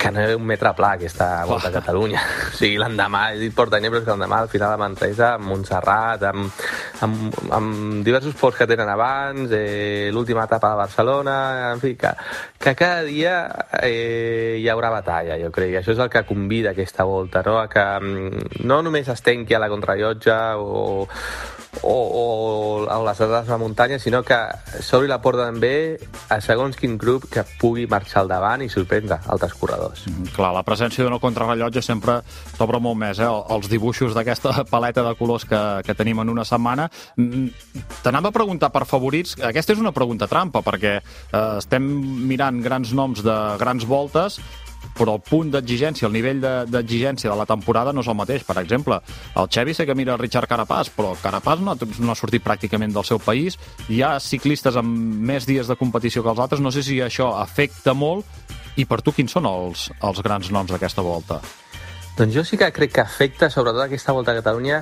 que 0.06 0.12
no 0.12 0.20
ha 0.22 0.36
un 0.36 0.46
metre 0.46 0.72
pla 0.78 0.92
aquesta 0.94 1.46
volta 1.50 1.70
a 1.70 1.74
Catalunya. 1.74 2.22
O 2.52 2.54
sigui, 2.54 2.78
l'endemà, 2.78 3.24
he 3.34 3.40
dit 3.42 3.54
Portainer, 3.56 3.90
però 3.90 4.02
és 4.02 4.06
que 4.06 4.14
l'endemà 4.14 4.42
al 4.44 4.52
final 4.52 4.76
de 4.76 4.82
Manresa, 4.84 5.30
amb 5.40 5.50
Montserrat, 5.50 6.26
amb, 6.30 6.68
amb, 7.08 7.40
amb 7.58 8.04
diversos 8.06 8.36
ports 8.38 8.60
que 8.60 8.68
tenen 8.70 8.92
abans, 8.92 9.50
eh, 9.56 10.12
l'última 10.14 10.46
etapa 10.46 10.74
de 10.74 10.80
Barcelona, 10.84 11.38
en 11.72 11.82
fi, 11.82 11.96
que, 11.98 12.14
que 12.62 12.76
cada 12.78 13.02
dia 13.08 13.36
eh, 13.82 14.60
hi 14.62 14.70
haurà 14.70 14.94
batalla, 14.94 15.40
jo 15.42 15.50
crec. 15.56 15.74
I 15.74 15.82
això 15.82 15.96
és 15.96 16.04
el 16.06 16.14
que 16.14 16.26
convida 16.30 16.76
aquesta 16.76 17.08
volta, 17.10 17.42
no? 17.48 17.58
A 17.64 17.66
que 17.72 17.86
mm, 17.98 18.62
no 18.70 18.82
només 18.86 19.10
es 19.10 19.26
tenqui 19.26 19.58
a 19.58 19.64
la 19.64 19.72
contrarrellotge 19.74 20.38
o, 20.62 21.08
o, 21.82 21.94
o 21.94 22.90
a 22.90 22.98
les 23.04 23.18
dades 23.18 23.46
de 23.46 23.52
la 23.52 23.58
muntanya, 23.58 24.00
sinó 24.00 24.24
que 24.24 24.38
s'obri 24.84 25.10
la 25.10 25.20
porta 25.22 25.48
també 25.50 25.98
a 26.32 26.40
segons 26.44 26.78
quin 26.80 26.98
grup 27.02 27.28
que 27.32 27.44
pugui 27.60 27.86
marxar 27.92 28.24
al 28.24 28.32
davant 28.32 28.64
i 28.66 28.70
sorprendre 28.72 29.20
altres 29.32 29.56
corredors. 29.60 30.06
Mm, 30.10 30.34
clar, 30.36 30.54
la 30.56 30.64
presència 30.68 31.06
d'una 31.06 31.20
contrarrellotge 31.24 31.84
sempre 31.86 32.20
t'obre 32.58 32.82
molt 32.84 33.00
més, 33.02 33.20
eh? 33.20 33.30
Els 33.56 33.70
dibuixos 33.72 34.16
d'aquesta 34.18 34.64
paleta 34.74 35.06
de 35.06 35.16
colors 35.20 35.48
que, 35.50 35.62
que 35.86 35.98
tenim 35.98 36.22
en 36.24 36.34
una 36.34 36.46
setmana. 36.48 36.90
Mm, 37.18 37.48
t'anava 38.04 38.32
a 38.32 38.36
preguntar 38.36 38.72
per 38.74 38.86
favorits. 38.90 39.36
Aquesta 39.44 39.76
és 39.76 39.82
una 39.84 39.96
pregunta 39.96 40.30
trampa, 40.32 40.64
perquè 40.66 40.98
eh, 41.00 41.48
estem 41.58 41.86
mirant 42.30 42.62
grans 42.64 42.94
noms 42.96 43.24
de 43.26 43.36
grans 43.62 43.86
voltes, 43.88 44.40
però 44.96 45.16
el 45.18 45.24
punt 45.26 45.52
d'exigència, 45.54 46.08
el 46.08 46.16
nivell 46.16 46.42
d'exigència 46.42 47.30
de, 47.30 47.34
de 47.34 47.40
la 47.40 47.48
temporada 47.50 47.94
no 47.94 48.04
és 48.06 48.12
el 48.12 48.18
mateix. 48.20 48.46
Per 48.48 48.58
exemple, 48.62 49.00
el 49.36 49.50
Xevi 49.52 49.74
sé 49.74 49.88
que 49.88 49.98
mira 49.98 50.18
Richard 50.22 50.50
Carapaz, 50.52 50.92
però 50.96 51.16
Carapaz 51.22 51.64
no, 51.64 51.76
no 51.76 52.14
ha 52.14 52.20
sortit 52.20 52.46
pràcticament 52.46 52.94
del 52.96 53.08
seu 53.08 53.20
país. 53.20 53.60
Hi 53.90 54.02
ha 54.06 54.16
ciclistes 54.20 54.78
amb 54.80 54.96
més 55.32 55.48
dies 55.50 55.68
de 55.68 55.80
competició 55.80 56.24
que 56.24 56.34
els 56.34 56.42
altres. 56.42 56.64
No 56.64 56.72
sé 56.72 56.86
si 56.86 57.02
això 57.02 57.34
afecta 57.42 57.94
molt. 57.98 58.26
I 58.76 58.84
per 58.86 59.00
tu, 59.02 59.14
quins 59.16 59.32
són 59.32 59.48
els, 59.48 59.90
els 60.04 60.20
grans 60.24 60.52
noms 60.52 60.74
d'aquesta 60.74 61.04
volta? 61.06 61.40
Doncs 62.16 62.32
jo 62.32 62.46
sí 62.48 62.56
que 62.56 62.72
crec 62.72 62.94
que 62.96 63.02
afecta, 63.04 63.50
sobretot 63.52 63.82
aquesta 63.84 64.14
volta 64.16 64.32
a 64.32 64.38
Catalunya, 64.38 64.78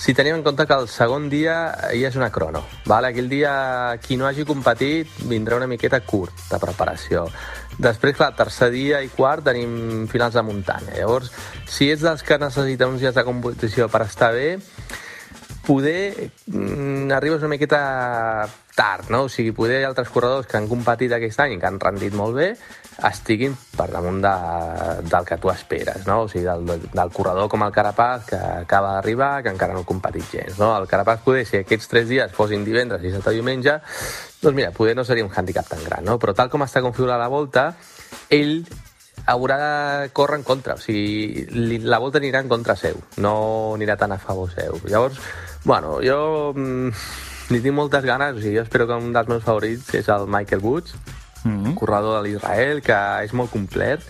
si 0.00 0.14
tenim 0.16 0.38
en 0.38 0.42
compte 0.42 0.64
que 0.64 0.76
el 0.80 0.86
segon 0.88 1.26
dia 1.28 1.56
ja 1.92 2.08
és 2.08 2.16
una 2.16 2.30
crono. 2.32 2.62
Vale? 2.88 3.10
Aquell 3.10 3.28
dia, 3.28 3.52
qui 4.00 4.16
no 4.16 4.24
hagi 4.24 4.46
competit, 4.48 5.12
vindrà 5.28 5.58
una 5.60 5.68
miqueta 5.68 6.00
curt 6.00 6.46
de 6.48 6.60
preparació. 6.62 7.26
Després, 7.80 8.12
clar, 8.18 8.34
tercer 8.36 8.68
dia 8.74 8.98
i 9.00 9.08
quart 9.08 9.46
tenim 9.46 10.04
finals 10.10 10.36
de 10.36 10.42
muntanya. 10.44 10.92
Llavors, 10.98 11.30
si 11.64 11.88
ets 11.88 12.04
dels 12.04 12.24
que 12.26 12.36
necessita 12.40 12.88
uns 12.90 13.00
dies 13.00 13.16
de 13.16 13.24
competició 13.24 13.88
per 13.88 14.02
estar 14.04 14.34
bé, 14.36 14.58
poder 15.66 16.30
mm, 16.46 17.10
arribes 17.12 17.40
una 17.40 17.48
miqueta 17.48 18.48
tard, 18.74 19.10
no? 19.10 19.24
O 19.24 19.28
sigui, 19.28 19.52
poder 19.52 19.84
altres 19.84 20.08
corredors 20.08 20.46
que 20.46 20.56
han 20.56 20.68
competit 20.68 21.12
aquest 21.12 21.40
any 21.44 21.56
i 21.56 21.60
que 21.60 21.68
han 21.68 21.80
rendit 21.80 22.14
molt 22.16 22.38
bé 22.38 22.54
estiguin 23.08 23.54
per 23.76 23.86
damunt 23.92 24.20
de, 24.24 24.32
del 25.08 25.26
que 25.28 25.38
tu 25.40 25.50
esperes, 25.52 26.06
no? 26.08 26.22
O 26.24 26.28
sigui, 26.28 26.46
del, 26.48 26.88
del 26.92 27.12
corredor 27.12 27.48
com 27.52 27.64
el 27.64 27.72
Carapaz, 27.72 28.26
que 28.28 28.40
acaba 28.40 28.94
d'arribar, 28.96 29.42
que 29.42 29.52
encara 29.52 29.76
no 29.76 29.84
ha 29.84 29.88
competit 29.88 30.28
gens, 30.32 30.58
no? 30.60 30.72
El 30.76 30.88
Carapaz 30.88 31.24
poder, 31.24 31.46
si 31.48 31.60
aquests 31.60 31.88
tres 31.92 32.08
dies 32.08 32.32
fossin 32.36 32.64
divendres, 32.64 33.04
i 33.04 33.12
o 33.16 33.32
diumenge, 33.32 33.80
doncs 34.42 34.56
mira, 34.56 34.70
poder 34.76 34.96
no 34.96 35.04
seria 35.04 35.24
un 35.24 35.32
hàndicap 35.32 35.68
tan 35.68 35.84
gran, 35.84 36.04
no? 36.04 36.18
Però 36.20 36.36
tal 36.36 36.52
com 36.52 36.64
està 36.66 36.84
configurada 36.84 37.20
la 37.24 37.32
volta, 37.32 37.72
ell 38.28 38.64
haurà 39.26 39.56
de 39.60 40.08
córrer 40.16 40.40
en 40.40 40.44
contra, 40.44 40.74
o 40.74 40.80
sigui, 40.80 41.46
la 41.84 42.00
volta 42.00 42.18
anirà 42.18 42.40
en 42.40 42.48
contra 42.48 42.76
seu, 42.76 42.96
no 43.20 43.34
anirà 43.76 43.96
tan 44.00 44.12
a 44.12 44.18
favor 44.18 44.50
seu. 44.52 44.80
Llavors, 44.88 45.20
bueno, 45.64 45.98
jo 46.04 46.52
mm, 46.54 46.92
li 47.50 47.60
tinc 47.60 47.76
moltes 47.76 48.04
ganes, 48.06 48.38
sigui, 48.40 48.56
jo 48.58 48.66
espero 48.66 48.86
que 48.88 48.98
un 49.00 49.12
dels 49.16 49.28
meus 49.30 49.44
favorits 49.46 49.94
és 49.98 50.08
el 50.12 50.28
Michael 50.30 50.62
Woods, 50.64 50.96
mm 51.44 51.64
-hmm. 51.64 51.74
corredor 51.74 52.22
de 52.22 52.28
l'Israel, 52.28 52.82
que 52.82 53.24
és 53.24 53.32
molt 53.32 53.50
complet. 53.50 54.00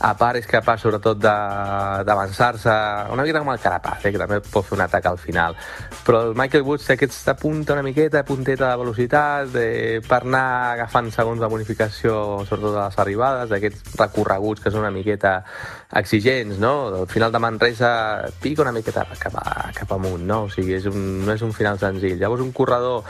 A 0.00 0.14
part, 0.16 0.36
és 0.36 0.46
capaç, 0.46 0.80
sobretot, 0.80 1.18
d'avançar-se 1.18 2.68
una 3.10 3.22
miqueta 3.22 3.38
com 3.38 3.52
el 3.52 3.58
Carapaz, 3.58 4.04
eh, 4.04 4.12
que 4.12 4.18
també 4.18 4.40
pot 4.40 4.64
fer 4.64 4.76
un 4.76 4.82
atac 4.84 5.06
al 5.06 5.18
final. 5.18 5.56
Però 6.04 6.20
el 6.28 6.34
Michael 6.34 6.62
Woods 6.62 6.84
té 6.84 6.92
aquesta 6.92 7.34
punta 7.34 7.72
una 7.72 7.82
miqueta, 7.82 8.22
punteta 8.22 8.70
de 8.70 8.76
velocitat, 8.76 9.48
de, 9.48 10.02
per 10.06 10.22
anar 10.22 10.72
agafant 10.72 11.10
segons 11.10 11.40
la 11.40 11.48
bonificació, 11.48 12.44
sobretot 12.44 12.76
a 12.76 12.88
les 12.88 12.98
arribades, 12.98 13.48
d'aquests 13.48 13.96
recorreguts 13.96 14.60
que 14.60 14.70
són 14.70 14.80
una 14.80 14.90
miqueta 14.90 15.44
exigents, 15.92 16.58
no? 16.58 16.88
Al 17.02 17.06
final 17.06 17.32
de 17.32 17.38
Manresa 17.38 18.24
pica 18.42 18.62
una 18.62 18.72
miqueta 18.72 19.06
cap, 19.18 19.34
a, 19.36 19.70
cap 19.72 19.92
amunt, 19.92 20.26
no? 20.26 20.44
O 20.44 20.50
sigui, 20.50 20.74
és 20.74 20.86
un, 20.86 21.24
no 21.24 21.32
és 21.32 21.42
un 21.42 21.52
final 21.52 21.78
senzill. 21.78 22.18
Llavors, 22.18 22.42
un 22.42 22.52
corredor 22.52 23.04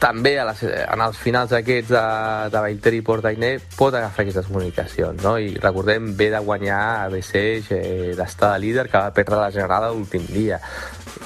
també 0.00 0.38
a 0.40 0.46
les, 0.48 0.62
en 0.64 1.02
els 1.04 1.18
finals 1.20 1.52
aquests 1.52 1.90
de, 1.92 2.04
de 2.52 2.62
Vallter 2.64 2.92
i 2.96 3.02
Portainer 3.04 3.50
pot 3.76 3.92
agafar 3.92 4.24
aquestes 4.24 4.48
comunicacions, 4.48 5.20
no? 5.20 5.34
I 5.36 5.52
recordem, 5.60 6.14
ve 6.16 6.30
de 6.32 6.40
guanyar 6.40 6.80
a 7.04 7.10
Besseix, 7.12 7.68
eh, 7.76 8.14
d'estar 8.16 8.54
de 8.54 8.64
líder, 8.64 8.88
que 8.88 8.96
va 8.96 9.12
perdre 9.12 9.42
la 9.42 9.52
general 9.52 9.90
l'últim 9.92 10.24
dia. 10.32 10.60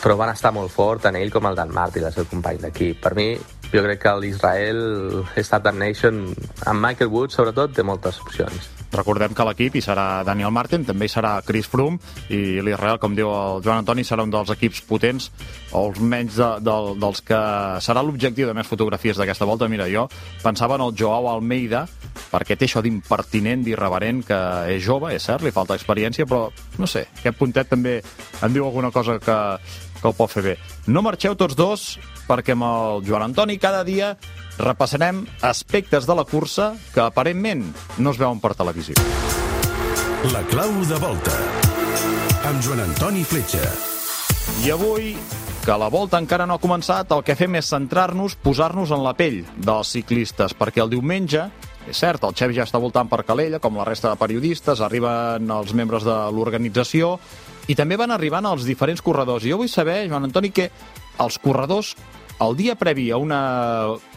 Però 0.03 0.19
van 0.19 0.35
estar 0.35 0.51
molt 0.51 0.75
fort 0.75 1.07
en 1.07 1.21
ell 1.23 1.31
com 1.31 1.47
el 1.47 1.59
Dan 1.59 1.71
Martin, 1.75 2.09
el 2.09 2.15
seu 2.17 2.27
company 2.27 2.59
d'equip. 2.65 2.99
Per 3.05 3.15
mi, 3.15 3.31
jo 3.71 3.87
crec 3.87 4.03
que 4.03 4.19
l'Israel 4.19 4.83
Startup 5.37 5.79
Nation, 5.79 6.25
amb 6.67 6.83
Michael 6.83 7.15
Wood, 7.15 7.37
sobretot, 7.37 7.77
té 7.79 7.87
moltes 7.87 8.19
opcions. 8.27 8.82
Recordem 8.93 9.33
que 9.33 9.45
l'equip 9.49 9.77
hi 9.79 9.83
serà 9.85 10.23
Daniel 10.27 10.53
Martin, 10.53 10.85
també 10.85 11.07
hi 11.09 11.13
serà 11.13 11.39
Chris 11.47 11.69
Froome 11.73 11.97
i 12.29 12.61
l'Israel, 12.61 12.99
com 13.01 13.15
diu 13.17 13.31
el 13.33 13.63
Joan 13.65 13.81
Antoni, 13.81 14.05
serà 14.05 14.27
un 14.27 14.33
dels 14.33 14.53
equips 14.53 14.83
potents 14.89 15.31
o 15.73 15.87
els 15.87 16.01
menys 16.01 16.37
de, 16.37 16.49
de, 16.61 16.75
dels 17.01 17.23
que 17.25 17.41
serà 17.85 18.03
l'objectiu 18.05 18.51
de 18.51 18.57
més 18.57 18.69
fotografies 18.69 19.17
d'aquesta 19.17 19.49
volta. 19.49 19.71
Mira, 19.73 19.89
jo 19.89 20.05
pensava 20.43 20.77
en 20.77 20.85
el 20.85 20.93
Joao 20.99 21.31
Almeida, 21.33 21.87
perquè 22.29 22.59
té 22.59 22.69
això 22.69 22.83
d'impertinent, 22.85 23.65
d'irreverent, 23.65 24.21
que 24.29 24.43
és 24.75 24.85
jove, 24.85 25.15
és 25.17 25.25
cert, 25.25 25.45
li 25.47 25.55
falta 25.55 25.79
experiència, 25.79 26.29
però 26.29 26.51
no 26.79 26.91
sé, 26.91 27.07
aquest 27.23 27.41
puntet 27.41 27.73
també 27.73 27.97
em 28.43 28.53
diu 28.53 28.69
alguna 28.69 28.93
cosa 28.93 29.17
que, 29.23 29.39
que 30.03 30.11
ho 30.11 30.17
pot 30.17 30.31
fer 30.31 30.43
bé. 30.45 30.55
No 30.91 31.05
marxeu 31.07 31.37
tots 31.39 31.57
dos, 31.57 31.87
perquè 32.27 32.57
amb 32.57 32.67
el 32.67 33.05
Joan 33.07 33.31
Antoni 33.31 33.57
cada 33.63 33.85
dia 33.87 34.17
repassarem 34.59 35.23
aspectes 35.47 36.07
de 36.07 36.17
la 36.19 36.27
cursa 36.29 36.73
que 36.93 37.01
aparentment 37.07 37.65
no 37.99 38.13
es 38.13 38.21
veuen 38.21 38.43
per 38.43 38.57
televisió. 38.59 38.99
La 40.35 40.43
clau 40.51 40.75
de 40.87 40.99
volta 41.03 41.39
amb 42.47 42.63
Joan 42.63 42.83
Antoni 42.83 43.23
Fletxa. 43.25 43.63
I 44.67 44.73
avui, 44.75 45.15
que 45.63 45.75
la 45.79 45.89
volta 45.91 46.19
encara 46.19 46.47
no 46.47 46.57
ha 46.59 46.63
començat, 46.63 47.13
el 47.15 47.23
que 47.23 47.37
fem 47.39 47.55
és 47.59 47.69
centrar-nos, 47.71 48.35
posar-nos 48.43 48.91
en 48.91 49.05
la 49.05 49.15
pell 49.15 49.45
dels 49.55 49.93
ciclistes, 49.95 50.57
perquè 50.59 50.83
el 50.83 50.91
diumenge 50.91 51.47
és 51.91 51.99
cert, 51.99 52.23
el 52.25 52.35
Xevi 52.39 52.57
ja 52.57 52.67
està 52.67 52.79
voltant 52.83 53.09
per 53.11 53.25
Calella, 53.27 53.61
com 53.63 53.77
la 53.79 53.87
resta 53.89 54.13
de 54.13 54.21
periodistes, 54.21 54.81
arriben 54.81 55.51
els 55.51 55.75
membres 55.75 56.07
de 56.07 56.15
l'organització 56.35 57.17
i 57.71 57.77
també 57.79 57.99
van 57.99 58.15
arribant 58.15 58.47
els 58.51 58.67
diferents 58.67 59.03
corredors. 59.03 59.45
I 59.45 59.53
jo 59.53 59.61
vull 59.63 59.71
saber, 59.71 60.03
Joan 60.11 60.29
Antoni, 60.29 60.53
que 60.55 60.71
els 61.23 61.39
corredors 61.43 61.95
el 62.43 62.57
dia 62.59 62.75
previ 62.79 63.11
a 63.11 63.19
una 63.23 63.43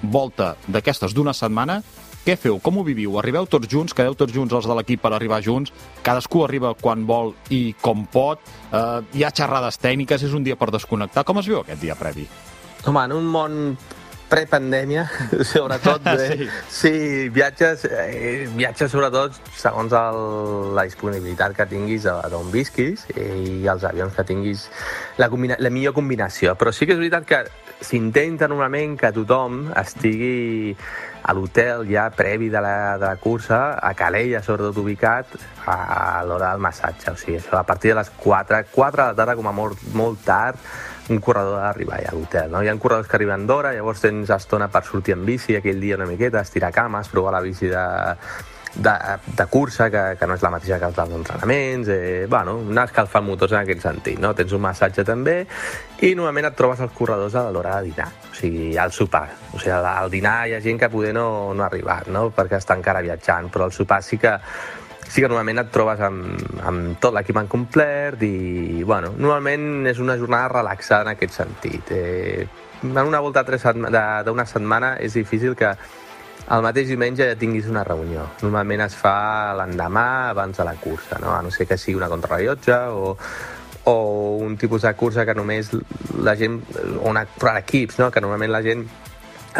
volta 0.02 0.56
d'aquestes 0.68 1.14
d'una 1.14 1.34
setmana, 1.34 1.82
què 2.26 2.34
feu? 2.42 2.58
Com 2.58 2.80
ho 2.80 2.84
viviu? 2.86 3.20
Arribeu 3.22 3.46
tots 3.46 3.70
junts? 3.70 3.94
Quedeu 3.94 4.16
tots 4.18 4.34
junts 4.34 4.54
els 4.58 4.66
de 4.66 4.74
l'equip 4.74 5.04
per 5.04 5.12
arribar 5.14 5.44
junts? 5.46 5.70
Cadascú 6.02 6.42
arriba 6.42 6.72
quan 6.80 7.04
vol 7.06 7.36
i 7.54 7.76
com 7.82 8.08
pot? 8.10 8.42
Eh, 8.74 9.20
hi 9.20 9.26
ha 9.26 9.30
xerrades 9.30 9.78
tècniques? 9.78 10.26
És 10.26 10.34
un 10.34 10.46
dia 10.48 10.58
per 10.58 10.72
desconnectar? 10.74 11.22
Com 11.22 11.38
es 11.44 11.50
viu 11.52 11.60
aquest 11.62 11.84
dia 11.86 11.98
previ? 12.00 12.26
Home, 12.86 13.04
en 13.06 13.14
un 13.14 13.30
món 13.30 13.60
prepandèmia, 14.30 15.06
sobretot, 15.54 16.06
eh? 16.14 16.28
sí. 16.28 16.50
sí, 16.70 16.94
viatges, 17.34 17.86
eh, 17.90 18.48
viatges 18.56 18.92
sobretot 18.92 19.38
segons 19.56 19.94
el, 19.96 20.22
la 20.78 20.86
disponibilitat 20.88 21.56
que 21.58 21.68
tinguis 21.70 22.08
d'on 22.08 22.52
visquis 22.54 23.06
i 23.16 23.66
els 23.70 23.86
avions 23.88 24.16
que 24.16 24.26
tinguis, 24.28 24.70
la, 25.22 25.30
combina, 25.30 25.60
la 25.60 25.74
millor 25.74 25.96
combinació. 25.98 26.56
Però 26.60 26.74
sí 26.74 26.88
que 26.88 26.96
és 26.98 27.02
veritat 27.02 27.28
que 27.30 27.44
s'intenta 27.86 28.48
normalment 28.48 28.96
que 28.98 29.12
tothom 29.16 29.68
estigui 29.78 30.76
a 31.26 31.34
l'hotel 31.34 31.88
ja 31.90 32.06
previ 32.14 32.52
de 32.54 32.62
la, 32.62 32.98
de 33.02 33.08
la 33.08 33.16
cursa, 33.18 33.80
a 33.82 33.94
Calella, 33.98 34.44
sobretot 34.46 34.78
ubicat, 34.78 35.32
a, 35.66 35.74
a 35.74 36.24
l'hora 36.26 36.52
del 36.54 36.62
massatge. 36.62 37.16
O 37.16 37.18
sigui, 37.18 37.40
això 37.40 37.58
a 37.58 37.66
partir 37.66 37.94
de 37.94 38.00
les 38.00 38.12
4, 38.22 38.62
4 38.76 39.02
de 39.02 39.08
la 39.08 39.18
tarda, 39.18 39.36
com 39.40 39.50
a 39.50 39.56
molt, 39.56 39.82
molt 39.98 40.22
tard, 40.26 40.62
un 41.10 41.20
corredor 41.20 41.60
d'arribar 41.62 42.02
a 42.02 42.16
l'hotel. 42.16 42.50
No? 42.52 42.64
Hi 42.64 42.72
ha 42.72 42.76
corredors 42.82 43.08
que 43.10 43.18
arriben 43.20 43.46
d'hora, 43.48 43.74
llavors 43.76 44.02
tens 44.02 44.32
estona 44.34 44.70
per 44.74 44.84
sortir 44.88 45.16
en 45.16 45.26
bici 45.26 45.56
aquell 45.58 45.80
dia 45.82 46.00
una 46.00 46.10
miqueta, 46.10 46.42
estirar 46.42 46.74
cames, 46.74 47.10
provar 47.14 47.36
la 47.36 47.42
bici 47.46 47.70
de, 47.70 47.86
de, 48.76 48.94
de 49.38 49.46
cursa, 49.48 49.90
que, 49.90 50.04
que 50.20 50.28
no 50.28 50.36
és 50.36 50.44
la 50.44 50.52
mateixa 50.54 50.80
que 50.80 50.90
els 50.90 50.98
dels 50.98 51.16
entrenaments, 51.20 51.90
eh, 51.92 52.26
bueno, 52.30 52.58
anar 52.70 52.88
escalfant 52.90 53.26
motors 53.26 53.56
en 53.56 53.62
aquest 53.62 53.86
sentit, 53.86 54.20
no? 54.22 54.34
Tens 54.36 54.56
un 54.56 54.64
massatge 54.66 55.06
també, 55.08 55.38
i 56.02 56.14
normalment 56.14 56.50
et 56.50 56.58
trobes 56.58 56.82
els 56.84 56.96
corredors 56.96 57.38
a 57.40 57.46
l'hora 57.52 57.78
de 57.80 57.92
dinar, 57.92 58.10
o 58.32 58.34
sigui, 58.36 58.74
al 58.78 58.94
sopar. 58.96 59.28
O 59.54 59.60
sigui, 59.60 59.76
al 59.76 60.12
dinar 60.12 60.38
hi 60.48 60.58
ha 60.58 60.64
gent 60.64 60.82
que 60.82 60.92
poder 60.92 61.14
no, 61.16 61.54
no 61.54 61.64
ha 61.64 61.70
arribat, 61.70 62.10
no? 62.12 62.28
Perquè 62.36 62.60
està 62.60 62.78
encara 62.78 63.04
viatjant, 63.06 63.52
però 63.54 63.70
al 63.70 63.76
sopar 63.76 64.02
sí 64.04 64.20
que 64.22 64.36
sí 65.08 65.22
que 65.22 65.30
normalment 65.30 65.62
et 65.62 65.72
trobes 65.74 66.02
amb, 66.04 66.46
amb 66.66 67.00
tot 67.02 67.14
l'equip 67.16 67.38
en 67.40 67.50
complet 67.52 68.22
i, 68.26 68.84
bueno, 68.84 69.14
normalment 69.18 69.88
és 69.92 70.02
una 70.04 70.18
jornada 70.20 70.50
relaxada 70.58 71.08
en 71.08 71.14
aquest 71.16 71.38
sentit. 71.42 71.92
Eh, 71.92 72.48
en 72.84 72.98
una 72.98 73.22
volta 73.24 73.44
d'una 73.46 74.46
setmana 74.46 74.96
és 75.00 75.14
difícil 75.14 75.56
que 75.56 75.72
el 76.46 76.62
mateix 76.62 76.90
diumenge 76.92 77.26
ja 77.26 77.38
tinguis 77.40 77.68
una 77.72 77.84
reunió. 77.84 78.28
Normalment 78.44 78.86
es 78.86 78.96
fa 78.98 79.54
l'endemà 79.58 80.30
abans 80.30 80.58
de 80.58 80.66
la 80.68 80.76
cursa, 80.78 81.18
no? 81.22 81.34
a 81.34 81.42
no 81.42 81.52
ser 81.52 81.66
que 81.66 81.78
sigui 81.78 81.98
una 81.98 82.10
contrarrellotge 82.12 82.78
o, 82.94 83.16
o 83.90 83.96
un 84.46 84.58
tipus 84.58 84.86
de 84.86 84.94
cursa 84.94 85.26
que 85.26 85.34
només 85.34 85.72
la 86.22 86.36
gent, 86.38 86.60
o 87.00 87.10
una, 87.10 87.26
equips, 87.56 88.00
no? 88.04 88.12
que 88.12 88.22
normalment 88.22 88.54
la 88.54 88.62
gent 88.66 88.86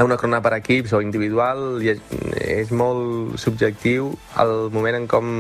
una 0.04 0.18
crona 0.20 0.42
per 0.44 0.58
equips 0.58 0.94
o 0.98 1.02
individual 1.04 1.80
és 1.86 2.72
molt 2.76 3.40
subjectiu 3.40 4.12
el 4.44 4.56
moment 4.76 5.00
en 5.00 5.08
com 5.08 5.32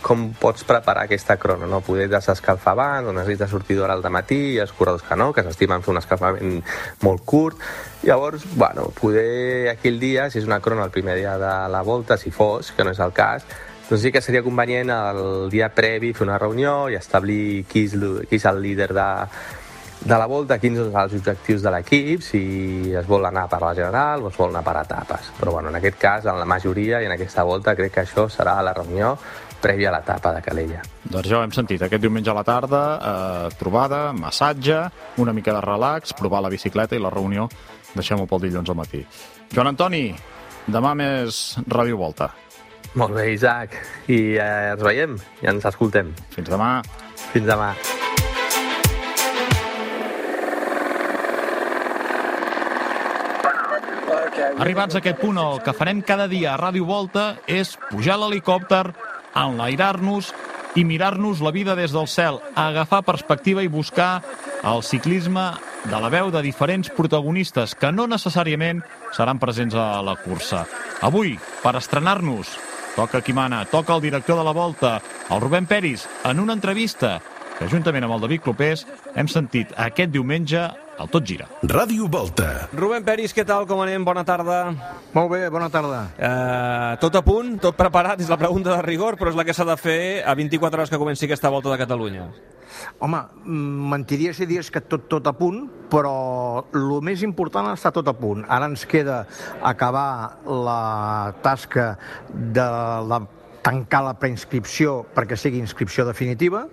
com 0.00 0.30
pots 0.40 0.64
preparar 0.64 1.04
aquesta 1.04 1.36
crona, 1.36 1.66
no? 1.68 1.82
Poder 1.84 2.06
desescalfar 2.08 2.72
abans, 2.72 3.08
o 3.08 3.12
necessites 3.12 3.50
sortir 3.52 3.76
d'hora 3.76 3.92
al 3.98 4.04
matí, 4.12 4.54
i 4.54 4.60
els 4.62 4.72
corredors 4.72 5.04
que 5.04 5.16
no, 5.16 5.30
que 5.36 5.44
s'estimen 5.44 5.84
fer 5.84 5.92
un 5.92 6.00
escalfament 6.00 6.62
molt 7.04 7.24
curt. 7.28 7.60
Llavors, 8.08 8.46
bueno, 8.56 8.88
poder 8.96 9.68
aquell 9.74 10.00
dia, 10.00 10.30
si 10.30 10.40
és 10.40 10.48
una 10.48 10.60
crona 10.64 10.88
el 10.88 10.94
primer 10.94 11.18
dia 11.20 11.36
de 11.38 11.52
la 11.68 11.82
volta, 11.84 12.16
si 12.16 12.32
fos, 12.32 12.72
que 12.72 12.84
no 12.84 12.94
és 12.96 13.02
el 13.04 13.12
cas, 13.12 13.44
doncs 13.90 14.04
sí 14.04 14.12
que 14.14 14.22
seria 14.22 14.44
convenient 14.46 14.90
el 14.94 15.50
dia 15.50 15.68
previ 15.74 16.12
fer 16.14 16.22
una 16.22 16.38
reunió 16.38 16.88
i 16.88 16.94
establir 16.94 17.64
qui 17.66 17.88
és, 17.88 17.96
qui 18.30 18.38
és 18.38 18.46
el 18.46 18.60
líder 18.62 18.92
de, 18.94 19.08
de 20.00 20.16
la 20.16 20.26
volta, 20.26 20.58
quins 20.58 20.78
són 20.80 20.96
els 20.96 21.14
objectius 21.18 21.62
de 21.62 21.72
l'equip, 21.74 22.24
si 22.24 22.40
es 22.96 23.06
vol 23.08 23.26
anar 23.28 23.46
per 23.52 23.60
la 23.62 23.74
general 23.76 24.24
o 24.24 24.30
es 24.30 24.38
vol 24.40 24.50
anar 24.54 24.64
per 24.64 24.78
etapes. 24.80 25.30
Però 25.38 25.52
bueno, 25.58 25.68
en 25.68 25.76
aquest 25.76 25.98
cas, 26.00 26.26
en 26.26 26.40
la 26.40 26.48
majoria 26.48 27.02
i 27.02 27.08
en 27.08 27.14
aquesta 27.16 27.44
volta, 27.44 27.76
crec 27.76 27.94
que 27.94 28.04
això 28.06 28.28
serà 28.32 28.56
la 28.64 28.74
reunió 28.76 29.16
prèvia 29.60 29.90
a 29.90 29.98
l'etapa 29.98 30.32
de 30.32 30.40
Calella. 30.40 30.80
Doncs 31.04 31.28
ja 31.28 31.36
ho 31.36 31.44
hem 31.44 31.52
sentit, 31.52 31.82
aquest 31.84 32.00
diumenge 32.00 32.32
a 32.32 32.36
la 32.38 32.44
tarda, 32.48 32.80
eh, 32.96 33.50
trobada, 33.60 34.06
massatge, 34.16 34.78
una 35.20 35.34
mica 35.36 35.52
de 35.52 35.60
relax, 35.60 36.14
provar 36.16 36.40
la 36.40 36.48
bicicleta 36.48 36.96
i 36.96 37.02
la 37.02 37.12
reunió 37.12 37.48
deixem-ho 37.94 38.26
pel 38.26 38.46
dilluns 38.46 38.70
al 38.70 38.78
matí. 38.78 39.02
Joan 39.54 39.72
Antoni, 39.72 40.04
demà 40.70 40.94
més 40.98 41.58
Ràdio 41.66 41.98
Volta. 42.00 42.30
Molt 42.98 43.14
bé, 43.14 43.30
Isaac. 43.34 43.76
I 44.10 44.20
eh, 44.36 44.72
ens 44.74 44.82
veiem 44.82 45.18
i 45.42 45.50
ens 45.52 45.66
escoltem. 45.70 46.14
Fins 46.34 46.50
demà. 46.50 46.78
Fins 47.30 47.46
demà. 47.46 47.74
Arribats 54.60 54.92
a 54.92 54.98
aquest 55.00 55.16
punt, 55.22 55.38
el 55.40 55.62
que 55.64 55.72
farem 55.72 56.02
cada 56.04 56.26
dia 56.28 56.50
a 56.52 56.58
Ràdio 56.60 56.84
Volta 56.84 57.38
és 57.48 57.70
pujar 57.88 58.18
l'helicòpter, 58.20 58.90
enlairar-nos 59.32 60.34
i 60.76 60.84
mirar-nos 60.84 61.40
la 61.40 61.52
vida 61.54 61.72
des 61.78 61.94
del 61.96 62.04
cel, 62.04 62.36
agafar 62.60 63.00
perspectiva 63.06 63.64
i 63.64 63.72
buscar 63.72 64.20
el 64.60 64.84
ciclisme 64.84 65.46
de 65.86 65.96
la 65.96 66.10
veu 66.12 66.28
de 66.28 66.44
diferents 66.44 66.92
protagonistes 66.92 67.72
que 67.72 67.88
no 67.88 68.04
necessàriament 68.04 68.84
seran 69.16 69.40
presents 69.40 69.78
a 69.80 70.02
la 70.04 70.18
cursa. 70.20 70.66
Avui, 71.00 71.38
per 71.64 71.78
estrenar-nos, 71.80 72.52
toca 72.98 73.24
qui 73.24 73.32
mana, 73.32 73.64
toca 73.64 73.96
el 73.96 74.04
director 74.04 74.36
de 74.36 74.44
la 74.44 74.52
Volta, 74.52 74.98
el 75.30 75.40
Rubén 75.40 75.64
Peris, 75.64 76.04
en 76.28 76.38
una 76.38 76.52
entrevista 76.52 77.22
que 77.60 77.68
juntament 77.68 78.06
amb 78.06 78.16
el 78.16 78.22
David 78.24 78.40
Clopés 78.46 78.86
hem 79.20 79.28
sentit 79.28 79.74
aquest 79.76 80.14
diumenge 80.14 80.62
al 81.00 81.08
Tot 81.12 81.24
Gira. 81.28 81.46
Ràdio 81.60 82.06
Volta. 82.12 82.46
Rubén 82.72 83.04
Peris, 83.04 83.34
què 83.36 83.44
tal? 83.48 83.66
Com 83.68 83.82
anem? 83.84 84.04
Bona 84.04 84.24
tarda. 84.24 84.62
Molt 85.12 85.28
bé, 85.32 85.42
bona 85.52 85.68
tarda. 85.72 86.06
Uh, 86.16 86.96
tot 87.04 87.16
a 87.20 87.22
punt, 87.24 87.58
tot 87.60 87.76
preparat, 87.76 88.20
és 88.20 88.32
la 88.32 88.40
pregunta 88.40 88.72
de 88.72 88.86
rigor, 88.86 89.18
però 89.20 89.32
és 89.32 89.36
la 89.36 89.44
que 89.44 89.56
s'ha 89.56 89.68
de 89.68 89.76
fer 89.80 90.00
a 90.24 90.34
24 90.36 90.80
hores 90.80 90.92
que 90.92 91.00
comenci 91.00 91.28
aquesta 91.28 91.52
volta 91.52 91.72
de 91.72 91.80
Catalunya. 91.80 92.30
Home, 93.00 93.20
mm, 93.44 93.90
mentiria 93.92 94.32
si 94.32 94.48
dies 94.48 94.70
que 94.72 94.80
tot, 94.80 95.04
tot 95.08 95.26
a 95.28 95.34
punt, 95.36 95.66
però 95.92 96.64
el 96.72 96.88
més 97.04 97.24
important 97.26 97.68
està 97.74 97.92
tot 97.92 98.08
a 98.08 98.16
punt. 98.16 98.46
Ara 98.48 98.70
ens 98.72 98.86
queda 98.88 99.26
acabar 99.60 100.40
la 100.46 101.34
tasca 101.44 101.92
de 102.32 102.64
la 103.08 103.20
tancar 103.62 104.02
la 104.04 104.14
preinscripció 104.18 105.00
perquè 105.14 105.36
sigui 105.38 105.60
inscripció 105.60 106.04
definitiva 106.08 106.64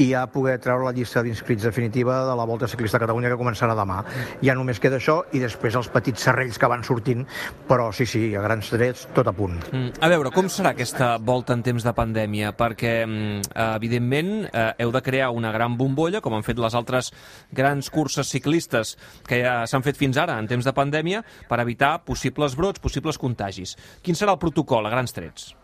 i 0.00 0.10
ja 0.12 0.24
poder 0.32 0.58
treure 0.62 0.86
la 0.86 0.94
llista 0.96 1.22
d'inscrits 1.24 1.66
definitiva 1.66 2.22
de 2.28 2.36
la 2.36 2.46
Volta 2.48 2.68
Ciclista 2.68 2.98
a 2.98 3.04
Catalunya 3.04 3.30
que 3.32 3.38
començarà 3.40 3.76
demà. 3.76 4.00
Ja 4.44 4.56
només 4.56 4.80
queda 4.80 4.98
això 5.00 5.20
i 5.36 5.42
després 5.42 5.76
els 5.78 5.90
petits 5.92 6.24
serrells 6.26 6.58
que 6.58 6.70
van 6.70 6.84
sortint, 6.86 7.26
però 7.68 7.90
sí, 7.96 8.06
sí, 8.08 8.22
a 8.34 8.44
grans 8.44 8.70
drets, 8.72 9.06
tot 9.16 9.28
a 9.28 9.34
punt. 9.36 9.58
Mm. 9.70 10.00
A 10.00 10.10
veure, 10.12 10.32
com 10.34 10.48
serà 10.52 10.74
aquesta 10.74 11.12
volta 11.18 11.56
en 11.56 11.64
temps 11.66 11.84
de 11.84 11.94
pandèmia? 11.96 12.54
Perquè, 12.56 12.94
mm, 13.06 13.52
evidentment, 13.76 14.32
eh, 14.52 14.66
heu 14.78 14.92
de 14.92 15.02
crear 15.02 15.30
una 15.30 15.52
gran 15.52 15.76
bombolla, 15.76 16.20
com 16.20 16.34
han 16.34 16.46
fet 16.46 16.58
les 16.58 16.74
altres 16.74 17.12
grans 17.52 17.90
curses 17.90 18.28
ciclistes 18.28 18.96
que 19.26 19.42
ja 19.42 19.66
s'han 19.66 19.82
fet 19.82 19.96
fins 19.96 20.16
ara 20.16 20.38
en 20.38 20.48
temps 20.48 20.64
de 20.64 20.72
pandèmia, 20.72 21.24
per 21.48 21.60
evitar 21.60 22.04
possibles 22.04 22.56
brots, 22.56 22.80
possibles 22.80 23.18
contagis. 23.18 23.76
Quin 24.02 24.14
serà 24.14 24.32
el 24.32 24.38
protocol 24.38 24.86
a 24.86 24.90
grans 24.90 25.12
trets? 25.12 25.59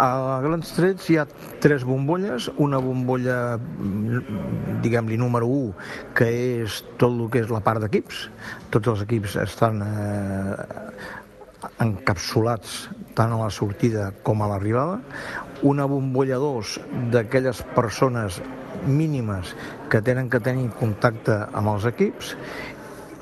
A 0.00 0.40
grans 0.44 0.72
trets 0.76 1.08
hi 1.10 1.18
ha 1.20 1.26
tres 1.62 1.84
bombolles, 1.86 2.48
una 2.58 2.80
bombolla, 2.82 3.58
diguem-li, 4.84 5.18
número 5.20 5.48
1, 5.50 5.74
que 6.18 6.30
és 6.64 6.80
tot 6.98 7.12
el 7.12 7.28
que 7.30 7.44
és 7.44 7.52
la 7.54 7.62
part 7.64 7.84
d'equips. 7.84 8.26
Tots 8.74 8.94
els 8.94 9.04
equips 9.06 9.38
estan 9.44 9.82
eh, 9.86 10.58
encapsulats 11.84 12.88
tant 13.14 13.32
a 13.32 13.40
la 13.40 13.50
sortida 13.54 14.10
com 14.26 14.42
a 14.42 14.50
l'arribada. 14.50 15.00
Una 15.62 15.86
bombolla 15.88 16.40
2 16.42 16.76
d'aquelles 17.14 17.62
persones 17.76 18.40
mínimes 18.86 19.54
que 19.90 20.02
tenen 20.02 20.28
que 20.30 20.42
tenir 20.42 20.68
contacte 20.80 21.36
amb 21.54 21.70
els 21.76 21.86
equips 21.88 22.34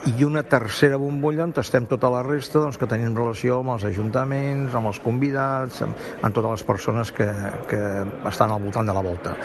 i 0.07 0.25
una 0.25 0.43
tercera 0.43 0.99
bombolla 0.99 1.45
on 1.47 1.53
estem 1.63 1.87
tota 1.91 2.11
la 2.11 2.23
resta 2.27 2.59
doncs, 2.59 2.79
que 2.79 2.89
tenim 2.91 3.15
relació 3.17 3.61
amb 3.61 3.77
els 3.77 3.87
ajuntaments, 3.91 4.75
amb 4.75 4.91
els 4.91 4.99
convidats, 5.05 5.83
amb, 5.87 6.09
amb 6.23 6.35
totes 6.35 6.59
les 6.59 6.67
persones 6.73 7.15
que, 7.15 7.29
que 7.71 7.85
estan 8.33 8.51
al 8.51 8.63
voltant 8.63 8.91
de 8.91 8.99
la 8.99 9.07
volta. 9.07 9.37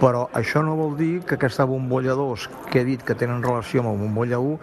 Però 0.00 0.28
això 0.32 0.62
no 0.64 0.78
vol 0.78 0.94
dir 0.96 1.20
que 1.28 1.36
aquesta 1.36 1.66
bombolla 1.68 2.14
2, 2.16 2.48
que 2.72 2.80
he 2.80 2.86
dit 2.88 3.02
que 3.04 3.16
tenen 3.18 3.42
relació 3.44 3.82
amb 3.82 3.90
la 3.92 3.98
bombolla 4.00 4.38
1, 4.40 4.56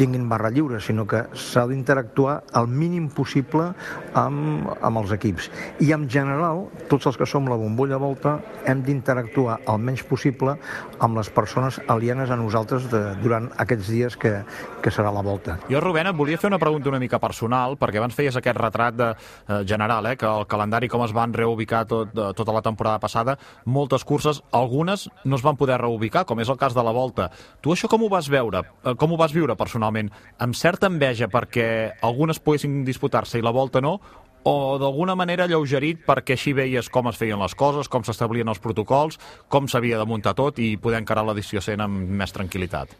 tinguin 0.00 0.28
barra 0.30 0.50
lliure, 0.50 0.80
sinó 0.80 1.04
que 1.06 1.24
s'ha 1.36 1.66
d'interactuar 1.68 2.40
el 2.56 2.66
mínim 2.72 3.10
possible 3.12 3.70
amb, 4.16 4.68
amb 4.80 5.00
els 5.02 5.12
equips. 5.12 5.50
I 5.84 5.92
en 5.92 6.06
general, 6.10 6.64
tots 6.90 7.10
els 7.10 7.18
que 7.20 7.28
som 7.28 7.48
la 7.50 7.58
bombolla 7.60 7.98
volta 8.00 8.38
hem 8.70 8.80
d'interactuar 8.86 9.60
el 9.68 9.78
menys 9.82 10.02
possible 10.08 10.56
amb 10.98 11.20
les 11.20 11.30
persones 11.34 11.80
alienes 11.92 12.30
a 12.30 12.38
nosaltres 12.40 12.88
de, 12.90 13.02
durant 13.22 13.50
aquests 13.60 13.90
dies 13.92 14.16
que, 14.16 14.32
que 14.80 14.94
serà 14.94 15.12
la 15.12 15.24
volta. 15.26 15.58
Jo, 15.68 15.82
Rubén, 15.84 16.08
et 16.10 16.16
volia 16.16 16.40
fer 16.40 16.50
una 16.50 16.60
pregunta 16.62 16.90
una 16.90 17.02
mica 17.02 17.20
personal, 17.20 17.76
perquè 17.80 18.00
abans 18.00 18.16
feies 18.16 18.38
aquest 18.40 18.58
retrat 18.58 18.96
de, 18.96 19.10
eh, 19.12 19.62
general, 19.68 20.10
eh, 20.10 20.16
que 20.16 20.26
el 20.26 20.48
calendari 20.50 20.88
com 20.88 21.04
es 21.04 21.14
van 21.14 21.36
reubicar 21.36 21.84
tot, 21.90 22.14
de, 22.14 22.30
tota 22.34 22.56
la 22.56 22.64
temporada 22.64 22.98
passada, 23.04 23.36
moltes 23.66 24.04
curses, 24.08 24.42
algunes 24.50 24.79
no 24.84 25.36
es 25.36 25.44
van 25.44 25.58
poder 25.60 25.80
reubicar, 25.80 26.24
com 26.26 26.40
és 26.40 26.48
el 26.48 26.58
cas 26.60 26.74
de 26.76 26.84
la 26.84 26.94
Volta. 26.94 27.30
Tu 27.60 27.72
això 27.72 27.88
com 27.90 28.04
ho 28.04 28.08
vas 28.12 28.30
veure? 28.32 28.64
Eh, 28.84 28.94
com 28.96 29.12
ho 29.12 29.20
vas 29.20 29.34
viure 29.36 29.56
personalment? 29.56 30.10
Amb 30.38 30.56
certa 30.58 30.90
enveja 30.90 31.28
perquè 31.28 31.68
algunes 32.02 32.40
poguessin 32.40 32.82
disputar-se 32.84 33.38
i 33.38 33.44
la 33.44 33.54
Volta 33.54 33.80
no, 33.84 33.98
o 34.42 34.78
d'alguna 34.80 35.14
manera 35.18 35.46
lleugerit 35.46 36.00
perquè 36.06 36.36
així 36.36 36.54
veies 36.56 36.88
com 36.88 37.10
es 37.10 37.18
feien 37.20 37.40
les 37.40 37.54
coses, 37.54 37.88
com 37.92 38.04
s'establien 38.04 38.48
els 38.48 38.60
protocols, 38.62 39.20
com 39.48 39.68
s'havia 39.68 39.98
de 40.00 40.08
muntar 40.08 40.34
tot 40.34 40.58
i 40.58 40.76
poder 40.80 41.02
encarar 41.02 41.26
l'edició 41.28 41.60
100 41.60 41.84
amb 41.84 42.14
més 42.22 42.32
tranquil·litat? 42.32 42.94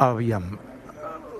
Aviam, 0.00 0.54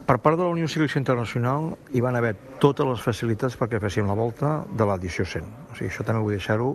per 0.06 0.18
part 0.20 0.36
de 0.36 0.44
la 0.44 0.52
Unió 0.52 0.68
Ciclista 0.68 1.00
Internacional 1.00 1.72
hi 1.94 2.02
van 2.04 2.16
haver 2.18 2.34
totes 2.62 2.86
les 2.86 3.02
facilitats 3.02 3.56
perquè 3.58 3.80
féssim 3.82 4.06
la 4.06 4.14
volta 4.14 4.60
de 4.70 4.86
l'edició 4.86 5.24
100. 5.26 5.46
O 5.72 5.74
sigui, 5.74 5.88
això 5.90 6.04
també 6.06 6.20
vull 6.22 6.36
deixar-ho 6.36 6.68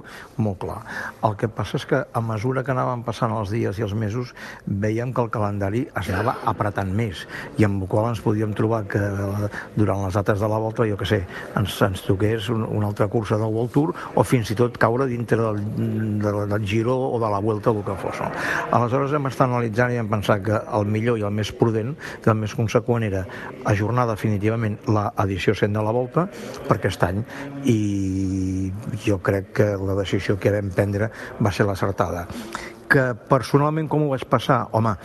molt 0.43 0.57
clar. 0.59 0.79
El 1.23 1.37
que 1.39 1.47
passa 1.47 1.77
és 1.79 1.85
que 1.87 2.01
a 2.03 2.21
mesura 2.23 2.63
que 2.65 2.73
anaven 2.73 3.05
passant 3.07 3.31
els 3.31 3.53
dies 3.53 3.79
i 3.79 3.85
els 3.85 3.93
mesos 3.95 4.33
veiem 4.65 5.13
que 5.15 5.23
el 5.23 5.31
calendari 5.31 5.85
es 5.87 6.09
anava 6.11 6.33
apretant 6.51 6.91
més 6.97 7.23
i 7.57 7.67
amb 7.67 7.85
el 7.85 7.91
qual 7.91 8.09
ens 8.09 8.23
podíem 8.25 8.55
trobar 8.57 8.81
que 8.91 8.99
durant 9.77 10.03
les 10.03 10.17
dates 10.17 10.41
de 10.43 10.49
la 10.51 10.59
volta, 10.59 10.87
jo 10.89 10.97
que 10.99 11.07
sé, 11.07 11.21
ens, 11.59 11.77
ens 11.87 12.03
toqués 12.07 12.49
un, 12.51 12.65
una 12.65 12.89
altra 12.91 13.07
cursa 13.07 13.39
del 13.39 13.53
World 13.53 13.71
Tour 13.77 13.95
o 14.15 14.25
fins 14.27 14.51
i 14.51 14.57
tot 14.59 14.75
caure 14.81 15.07
dintre 15.07 15.39
del, 15.39 15.61
del, 16.23 16.41
del 16.51 16.67
Giro 16.67 16.97
o 16.97 17.21
de 17.21 17.31
la 17.31 17.39
Vuelta 17.39 17.71
o 17.71 17.79
el 17.79 17.87
que 17.87 17.95
fos. 18.01 18.19
Aleshores 18.75 19.15
hem 19.15 19.31
estat 19.31 19.47
analitzant 19.47 19.95
i 19.95 20.01
hem 20.01 20.11
pensat 20.11 20.43
que 20.43 20.59
el 20.79 20.89
millor 20.91 21.21
i 21.21 21.25
el 21.27 21.31
més 21.31 21.53
prudent, 21.55 21.95
que 22.23 22.33
el 22.33 22.39
més 22.41 22.55
conseqüent 22.57 23.07
era 23.07 23.23
ajornar 23.69 24.07
definitivament 24.11 24.79
l'edició 24.91 25.55
100 25.55 25.76
de 25.77 25.85
la 25.85 25.93
volta 25.95 26.27
per 26.67 26.77
aquest 26.77 27.05
any 27.07 27.21
i 27.69 27.77
jo 29.05 29.21
crec 29.23 29.53
que 29.61 29.69
la 29.77 29.97
decisió 30.01 30.37
que 30.41 30.53
vam 30.55 30.73
prendre 30.75 31.11
va 31.39 31.53
ser 31.53 31.67
l'acertada. 31.69 32.27
Que 32.87 33.11
personalment 33.29 33.89
com 33.91 34.05
ho 34.05 34.11
vaig 34.13 34.23
passar? 34.29 34.65
Home, 34.77 34.95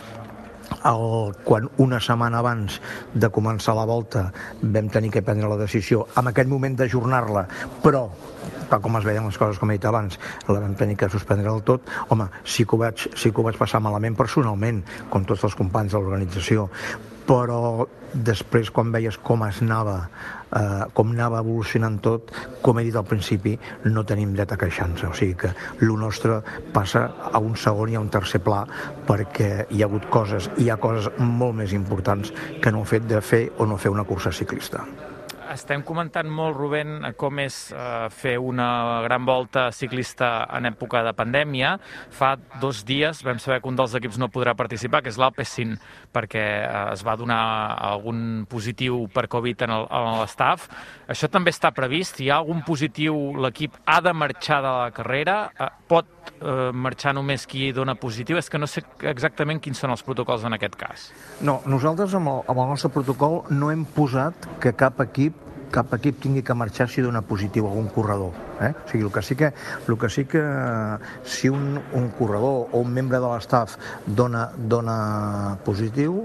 el, 0.83 1.33
quan 1.43 1.69
una 1.83 1.99
setmana 2.03 2.39
abans 2.41 2.79
de 3.13 3.29
començar 3.33 3.75
la 3.77 3.85
volta 3.89 4.25
vam 4.61 4.89
tenir 4.89 5.11
que 5.13 5.23
prendre 5.25 5.49
la 5.51 5.59
decisió 5.59 6.07
en 6.19 6.29
aquell 6.31 6.49
moment 6.51 6.77
d'ajornar-la, 6.79 7.45
però 7.83 8.07
tal 8.69 8.81
com 8.81 8.97
es 8.97 9.05
veien 9.05 9.27
les 9.27 9.37
coses, 9.37 9.59
com 9.61 9.71
he 9.71 9.77
dit 9.77 9.87
abans, 9.87 10.19
la 10.47 10.59
vam 10.59 10.75
tenir 10.79 10.97
que 10.97 11.09
suspendre 11.11 11.49
del 11.49 11.63
tot, 11.67 11.89
home, 12.09 12.29
sí 12.43 12.65
que 12.65 12.75
ho 12.75 12.81
vaig, 12.81 13.07
sí 13.13 13.31
que 13.31 13.41
ho 13.41 13.45
vaig 13.45 13.59
passar 13.59 13.83
malament 13.83 14.17
personalment, 14.17 14.81
com 15.13 15.27
tots 15.29 15.43
els 15.45 15.57
companys 15.59 15.93
de 15.93 15.99
l'organització, 16.01 16.69
però 17.27 17.87
després 18.13 18.69
quan 18.69 18.91
veies 18.93 19.17
com 19.17 19.43
es 19.47 19.61
anava 19.63 19.95
eh, 20.53 20.83
com 20.93 21.13
anava 21.15 21.39
evolucionant 21.41 21.97
tot 22.03 22.33
com 22.61 22.79
he 22.79 22.85
dit 22.87 22.97
al 22.99 23.07
principi 23.09 23.55
no 23.89 24.03
tenim 24.05 24.35
dret 24.37 24.53
a 24.53 24.59
queixar-nos. 24.59 25.05
O 25.09 25.13
sigui 25.17 25.37
que 25.45 25.53
el 25.81 25.95
nostre 25.99 26.39
passa 26.73 27.07
a 27.31 27.41
un 27.41 27.57
segon 27.57 27.93
i 27.93 27.97
a 27.97 28.03
un 28.03 28.11
tercer 28.13 28.43
pla 28.45 28.63
perquè 29.07 29.65
hi 29.69 29.81
ha 29.81 29.89
hagut 29.89 30.09
coses 30.13 30.51
hi 30.57 30.69
ha 30.69 30.77
coses 30.77 31.09
molt 31.17 31.57
més 31.63 31.73
importants 31.73 32.33
que 32.61 32.71
no 32.71 32.85
el 32.85 32.91
fet 32.93 33.09
de 33.09 33.21
fer 33.21 33.47
o 33.57 33.65
no 33.65 33.81
fer 33.81 33.91
una 33.93 34.05
cursa 34.05 34.31
ciclista. 34.31 34.85
Estem 35.53 35.83
comentant 35.85 36.25
molt, 36.33 36.55
Rubén, 36.57 37.03
com 37.19 37.37
és 37.43 37.55
eh, 37.75 38.07
fer 38.09 38.37
una 38.41 39.01
gran 39.05 39.25
volta 39.27 39.67
ciclista 39.75 40.47
en 40.49 40.65
època 40.71 41.03
de 41.05 41.13
pandèmia. 41.13 41.75
Fa 42.09 42.33
dos 42.61 42.81
dies 42.87 43.21
vam 43.25 43.41
saber 43.43 43.59
que 43.61 43.69
un 43.69 43.77
dels 43.77 43.93
equips 43.99 44.17
no 44.21 44.31
podrà 44.33 44.55
participar, 44.57 45.03
que 45.03 45.13
és 45.13 45.19
l'Alpecin, 45.21 45.75
perquè 46.13 46.43
eh, 46.63 46.83
es 46.93 47.03
va 47.05 47.15
donar 47.19 47.41
algun 47.89 48.45
positiu 48.49 49.03
per 49.13 49.25
Covid 49.31 49.65
en 49.67 49.75
l'estaf. 50.19 50.69
Això 51.09 51.29
també 51.31 51.53
està 51.53 51.73
previst? 51.75 52.21
Hi 52.21 52.29
ha 52.31 52.39
algun 52.41 52.63
positiu? 52.65 53.17
L'equip 53.43 53.75
ha 53.85 53.99
de 54.05 54.13
marxar 54.13 54.61
de 54.63 54.73
la 54.79 54.91
carrera? 54.95 55.37
Eh, 55.57 55.69
pot 55.89 56.33
eh, 56.33 56.71
marxar 56.73 57.15
només 57.17 57.47
qui 57.49 57.71
dona 57.75 57.97
positiu? 57.99 58.39
És 58.39 58.49
que 58.49 58.61
no 58.61 58.69
sé 58.69 58.85
exactament 59.09 59.61
quins 59.63 59.79
són 59.79 59.93
els 59.93 60.05
protocols 60.05 60.45
en 60.47 60.57
aquest 60.57 60.77
cas. 60.79 61.09
No, 61.41 61.61
nosaltres 61.65 62.13
amb 62.19 62.31
el, 62.31 62.43
amb 62.47 62.65
el 62.65 62.75
nostre 62.75 62.93
protocol 62.93 63.41
no 63.51 63.73
hem 63.73 63.87
posat 63.97 64.49
que 64.63 64.75
cap 64.77 65.01
equip 65.03 65.41
cap 65.73 65.93
equip 65.97 66.19
tingui 66.21 66.43
que 66.45 66.53
marxar 66.53 66.85
si 66.89 67.01
dona 67.01 67.23
positiu 67.25 67.65
algun 67.65 67.87
corredor. 67.89 68.35
Eh? 68.63 68.73
O 68.73 68.89
sigui, 68.89 69.05
el 69.05 69.11
que 69.11 69.21
sí 69.21 69.35
que, 69.39 69.51
el 69.87 69.97
que, 69.99 70.09
sí 70.09 70.25
que 70.25 70.43
si 71.23 71.49
un, 71.49 71.81
un 71.93 72.09
corredor 72.17 72.69
o 72.71 72.83
un 72.83 72.93
membre 72.93 73.19
de 73.19 73.31
l'estaf 73.31 73.77
dona, 74.05 74.47
dona 74.57 75.57
positiu 75.65 76.23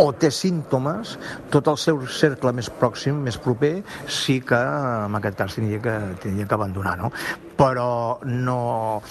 o 0.00 0.08
té 0.12 0.30
símptomes, 0.34 1.16
tot 1.52 1.68
el 1.70 1.78
seu 1.80 2.00
cercle 2.08 2.54
més 2.56 2.70
pròxim, 2.80 3.20
més 3.26 3.38
proper, 3.40 3.80
sí 4.08 4.40
que 4.40 4.58
en 4.58 5.20
aquest 5.20 5.38
cas 5.38 5.58
tindria 5.58 5.82
que, 5.84 5.96
tindria 6.24 6.48
que 6.48 6.58
abandonar. 6.58 6.98
No? 7.00 7.12
però 7.60 8.18
no, 8.24 9.02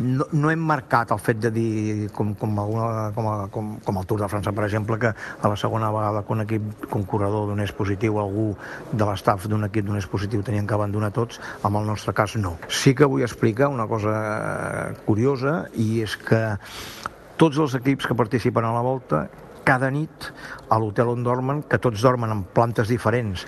no, 0.00 0.26
no 0.32 0.50
hem 0.50 0.60
marcat 0.64 1.10
el 1.12 1.20
fet 1.20 1.42
de 1.42 1.50
dir, 1.52 1.72
com, 2.16 2.30
com, 2.40 2.54
alguna, 2.62 3.10
com, 3.12 3.26
a, 3.28 3.34
com, 3.52 3.74
com 3.84 3.98
el 4.00 4.06
Tour 4.08 4.22
de 4.22 4.28
França, 4.32 4.54
per 4.56 4.64
exemple, 4.64 4.96
que 5.02 5.10
a 5.12 5.50
la 5.52 5.58
segona 5.60 5.90
vegada 5.92 6.22
que 6.24 6.32
un 6.32 6.40
equip, 6.46 6.70
que 6.86 6.96
un 6.96 7.04
corredor 7.10 7.50
donés 7.50 7.74
positiu, 7.76 8.16
algú 8.22 8.46
de 8.92 9.04
l'estaf 9.04 9.44
d'un 9.52 9.68
equip 9.68 9.84
donés 9.90 10.08
positiu, 10.08 10.40
tenien 10.46 10.66
que 10.66 10.78
abandonar 10.78 11.12
tots, 11.12 11.36
en 11.60 11.76
el 11.76 11.84
nostre 11.92 12.07
cas 12.14 12.36
no. 12.36 12.56
Sí 12.68 12.94
que 12.94 13.08
vull 13.08 13.24
explicar 13.26 13.68
una 13.72 13.86
cosa 13.90 14.94
curiosa, 15.06 15.64
i 15.74 16.02
és 16.04 16.16
que 16.20 16.42
tots 17.38 17.58
els 17.58 17.74
equips 17.78 18.08
que 18.08 18.18
participen 18.18 18.66
a 18.66 18.74
la 18.74 18.84
volta 18.84 19.26
cada 19.68 19.90
nit 19.92 20.30
a 20.72 20.78
l'hotel 20.80 21.12
on 21.12 21.26
dormen, 21.26 21.64
que 21.68 21.80
tots 21.82 22.02
dormen 22.02 22.32
en 22.32 22.44
plantes 22.56 22.88
diferents, 22.88 23.44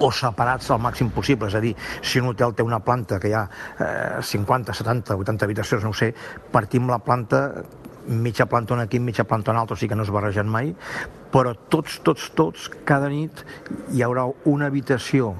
o 0.00 0.08
separats 0.12 0.70
al 0.72 0.80
màxim 0.80 1.10
possible, 1.12 1.48
és 1.48 1.56
a 1.56 1.60
dir, 1.60 1.72
si 2.00 2.20
un 2.20 2.30
hotel 2.30 2.54
té 2.56 2.64
una 2.64 2.80
planta 2.84 3.18
que 3.20 3.30
hi 3.30 3.36
ha 3.36 3.46
eh, 3.78 4.20
50, 4.24 4.74
70, 4.76 5.16
80 5.24 5.48
habitacions, 5.48 5.84
no 5.84 5.92
ho 5.92 5.96
sé, 5.96 6.12
partim 6.52 6.88
la 6.88 7.00
planta 7.04 7.42
mitja 8.06 8.46
planta 8.46 8.74
un 8.74 8.80
aquí, 8.80 8.98
mitja 8.98 9.24
planta 9.24 9.52
un 9.52 9.58
altre, 9.58 9.74
o 9.74 9.78
sigui 9.78 9.92
que 9.92 9.98
no 9.98 10.02
es 10.02 10.10
barregen 10.10 10.48
mai, 10.50 10.72
però 11.32 11.54
tots, 11.70 12.00
tots, 12.02 12.30
tots, 12.36 12.68
cada 12.88 13.08
nit 13.12 13.44
hi 13.94 14.02
haurà 14.02 14.26
una 14.50 14.66
habitació 14.72 15.36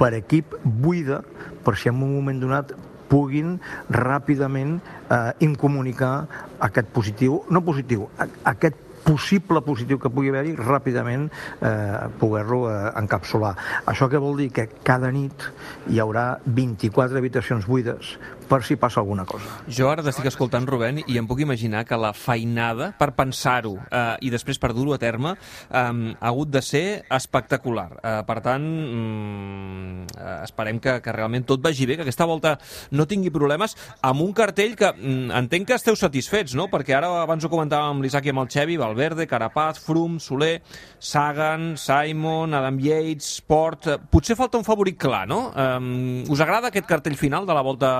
per 0.00 0.14
equip 0.16 0.56
buida 0.64 1.20
per 1.64 1.76
si 1.76 1.90
en 1.90 2.00
un 2.00 2.14
moment 2.16 2.40
donat 2.40 2.72
puguin 3.10 3.56
ràpidament 3.90 4.78
eh, 4.78 5.32
incomunicar 5.44 6.14
aquest 6.62 6.92
positiu, 6.94 7.42
no 7.50 7.62
positiu, 7.66 8.06
aquest 8.46 8.78
possible 9.04 9.62
positiu 9.64 9.98
que 9.98 10.10
pugui 10.12 10.30
haver-hi, 10.30 10.54
ràpidament 10.60 11.26
eh, 11.30 12.08
poder-lo 12.20 12.62
eh, 12.70 12.76
encapsular. 13.00 13.54
Això 13.90 14.10
què 14.12 14.20
vol 14.22 14.38
dir? 14.38 14.50
Que 14.54 14.68
cada 14.86 15.10
nit 15.14 15.48
hi 15.90 16.00
haurà 16.02 16.26
24 16.46 17.18
habitacions 17.18 17.66
buides 17.66 18.14
per 18.50 18.64
si 18.66 18.74
passa 18.76 18.98
alguna 19.00 19.24
cosa. 19.28 19.46
Jo 19.70 19.88
ara 19.92 20.02
t'estic 20.02 20.26
escoltant, 20.26 20.66
Rubén, 20.66 20.98
i 21.06 21.18
em 21.20 21.26
puc 21.30 21.40
imaginar 21.44 21.84
que 21.86 21.98
la 22.00 22.10
feinada 22.16 22.90
per 22.98 23.12
pensar-ho 23.14 23.76
eh, 23.78 24.16
i 24.26 24.30
després 24.32 24.58
per 24.58 24.72
dur-ho 24.74 24.96
a 24.96 24.98
terme 24.98 25.36
eh, 25.36 25.78
ha 25.78 26.30
hagut 26.32 26.50
de 26.50 26.62
ser 26.64 26.84
espectacular. 27.14 27.88
Eh, 28.02 28.16
per 28.26 28.38
tant, 28.42 28.66
mm, 28.66 30.16
eh, 30.16 30.34
esperem 30.48 30.80
que, 30.82 30.96
que 31.04 31.14
realment 31.14 31.46
tot 31.46 31.62
vagi 31.62 31.86
bé, 31.86 31.96
que 32.00 32.06
aquesta 32.06 32.26
volta 32.26 32.56
no 32.90 33.06
tingui 33.06 33.30
problemes, 33.30 33.76
amb 34.02 34.24
un 34.26 34.34
cartell 34.34 34.74
que 34.78 34.90
mm, 34.96 35.30
entenc 35.38 35.70
que 35.70 35.78
esteu 35.78 35.94
satisfets, 35.98 36.56
no? 36.58 36.66
Perquè 36.72 36.96
ara 36.98 37.12
abans 37.22 37.46
ho 37.46 37.52
comentàvem 37.52 37.94
amb 37.94 38.04
l'Isaac 38.06 38.26
i 38.26 38.34
amb 38.34 38.42
el 38.42 38.50
Xevi, 38.50 38.80
Valverde, 38.80 39.28
Carapaz, 39.30 39.78
Froome, 39.84 40.18
Soler, 40.18 40.56
Sagan, 40.98 41.76
Simon, 41.78 42.58
Adam 42.58 42.82
Yates, 42.82 43.30
Port... 43.46 43.86
Eh, 43.86 43.98
potser 44.10 44.34
falta 44.38 44.58
un 44.58 44.66
favorit 44.66 44.98
clar, 44.98 45.26
no? 45.30 45.40
Eh, 45.54 46.26
us 46.30 46.42
agrada 46.42 46.74
aquest 46.74 46.90
cartell 46.90 47.18
final 47.20 47.46
de 47.46 47.54
la 47.54 47.62
volta 47.62 47.94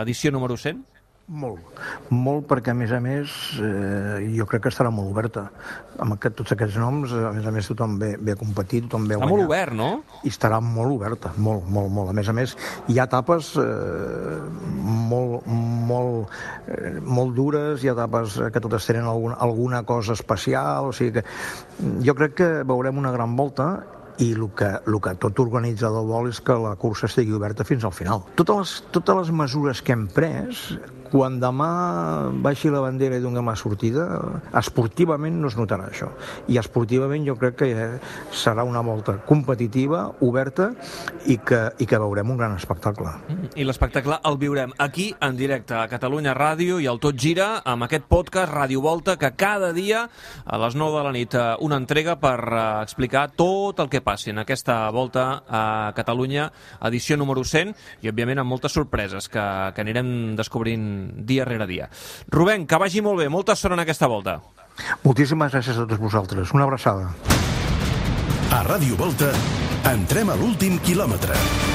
edició 0.00 0.34
número 0.34 0.58
100? 0.60 0.82
Molt, 1.24 1.78
molt 2.12 2.44
perquè 2.44 2.74
a 2.74 2.76
més 2.76 2.90
a 2.92 2.98
més 3.00 3.32
eh, 3.56 4.26
jo 4.36 4.44
crec 4.44 4.66
que 4.66 4.68
estarà 4.68 4.90
molt 4.92 5.08
oberta 5.08 5.46
amb 6.04 6.18
aquest, 6.18 6.34
tots 6.36 6.52
aquests 6.52 6.76
noms, 6.76 7.14
a 7.16 7.30
més 7.32 7.46
a 7.48 7.52
més 7.54 7.70
tothom 7.70 7.94
ve, 8.02 8.10
ve 8.20 8.34
a 8.34 8.36
competir, 8.36 8.82
tothom 8.84 9.06
ve 9.08 9.16
a 9.16 9.22
guanyar. 9.22 9.30
Està 9.30 9.38
molt 9.38 9.48
obert, 9.48 9.76
no? 9.78 9.88
I 10.20 10.32
estarà 10.34 10.58
molt 10.60 10.92
oberta, 10.98 11.32
molt, 11.40 11.64
molt, 11.64 11.88
molt. 11.96 12.12
A 12.12 12.16
més 12.18 12.28
a 12.28 12.36
més 12.36 12.52
hi 12.92 13.00
ha 13.00 13.08
etapes 13.08 13.54
eh, 13.56 14.36
molt, 15.08 15.48
molt, 15.88 16.36
eh, 16.68 16.92
molt 17.00 17.32
dures, 17.40 17.80
hi 17.80 17.88
ha 17.88 17.96
etapes 17.96 18.36
que 18.52 18.64
totes 18.68 18.92
tenen 18.92 19.08
alguna, 19.08 19.40
alguna 19.48 19.80
cosa 19.88 20.12
especial, 20.12 20.92
o 20.92 20.92
sigui 20.92 21.22
que 21.22 21.24
jo 22.04 22.18
crec 22.20 22.36
que 22.42 22.52
veurem 22.68 23.00
una 23.00 23.16
gran 23.16 23.32
volta 23.40 23.72
i 24.22 24.32
el 24.34 24.48
que, 24.56 24.70
el 24.86 24.98
que 25.02 25.14
tot 25.22 25.40
organitzador 25.42 26.06
vol 26.06 26.28
és 26.30 26.40
que 26.44 26.56
la 26.60 26.74
cursa 26.80 27.08
estigui 27.10 27.34
oberta 27.34 27.66
fins 27.66 27.84
al 27.84 27.94
final. 27.94 28.22
Totes 28.38 28.60
les, 28.60 28.74
totes 28.94 29.22
les 29.22 29.32
mesures 29.34 29.82
que 29.82 29.96
hem 29.96 30.06
pres 30.14 30.68
quan 31.14 31.36
demà 31.38 31.68
baixi 32.42 32.72
la 32.74 32.80
bandera 32.82 33.20
i 33.20 33.22
donem 33.22 33.46
la 33.46 33.54
sortida, 33.54 34.04
esportivament 34.58 35.36
no 35.38 35.46
es 35.46 35.54
notarà 35.54 35.86
això. 35.86 36.08
I 36.50 36.58
esportivament 36.58 37.22
jo 37.28 37.36
crec 37.38 37.60
que 37.60 37.68
serà 38.34 38.64
una 38.66 38.82
volta 38.82 39.14
competitiva, 39.28 40.08
oberta, 40.26 40.72
i 41.30 41.36
que, 41.38 41.60
i 41.78 41.86
que 41.86 42.00
veurem 42.02 42.32
un 42.34 42.40
gran 42.40 42.56
espectacle. 42.58 43.12
Mm, 43.28 43.52
I 43.54 43.66
l'espectacle 43.68 44.18
el 44.26 44.38
viurem 44.42 44.74
aquí, 44.82 45.12
en 45.22 45.38
directe, 45.38 45.76
a 45.78 45.86
Catalunya 45.92 46.34
Ràdio 46.34 46.80
i 46.82 46.90
al 46.90 46.98
Tot 46.98 47.14
Gira, 47.14 47.60
amb 47.62 47.86
aquest 47.86 48.10
podcast 48.10 48.50
Ràdio 48.50 48.82
Volta, 48.82 49.14
que 49.20 49.30
cada 49.38 49.70
dia, 49.76 50.08
a 50.44 50.60
les 50.64 50.74
9 50.74 50.98
de 50.98 51.06
la 51.06 51.14
nit, 51.14 51.38
eh, 51.38 51.44
una 51.62 51.78
entrega 51.78 52.18
per 52.18 52.40
eh, 52.42 52.64
explicar 52.82 53.28
tot 53.38 53.84
el 53.84 53.92
que 53.92 54.02
passi 54.02 54.34
en 54.34 54.42
aquesta 54.42 54.90
volta 54.90 55.44
a 55.46 55.64
Catalunya, 55.94 56.50
edició 56.90 57.16
número 57.22 57.46
100, 57.46 57.70
i 58.02 58.10
òbviament 58.10 58.42
amb 58.42 58.50
moltes 58.50 58.74
sorpreses 58.74 59.30
que, 59.30 59.46
que 59.78 59.86
anirem 59.86 60.34
descobrint 60.34 61.03
dia 61.26 61.44
rere 61.44 61.66
dia. 61.70 61.88
Rubén, 62.28 62.66
que 62.66 62.80
vagi 62.80 63.02
molt 63.04 63.22
bé, 63.22 63.28
molta 63.28 63.56
sort 63.56 63.76
en 63.76 63.84
aquesta 63.84 64.10
volta. 64.10 64.40
Moltíssimes 65.04 65.52
gràcies 65.54 65.78
a 65.78 65.86
tots 65.86 66.00
vosaltres. 66.02 66.54
Una 66.56 66.66
abraçada. 66.66 67.12
A 68.54 68.62
Ràdio 68.66 68.98
Volta, 68.98 69.32
entrem 69.90 70.30
a 70.30 70.38
l'últim 70.38 70.78
quilòmetre. 70.82 71.73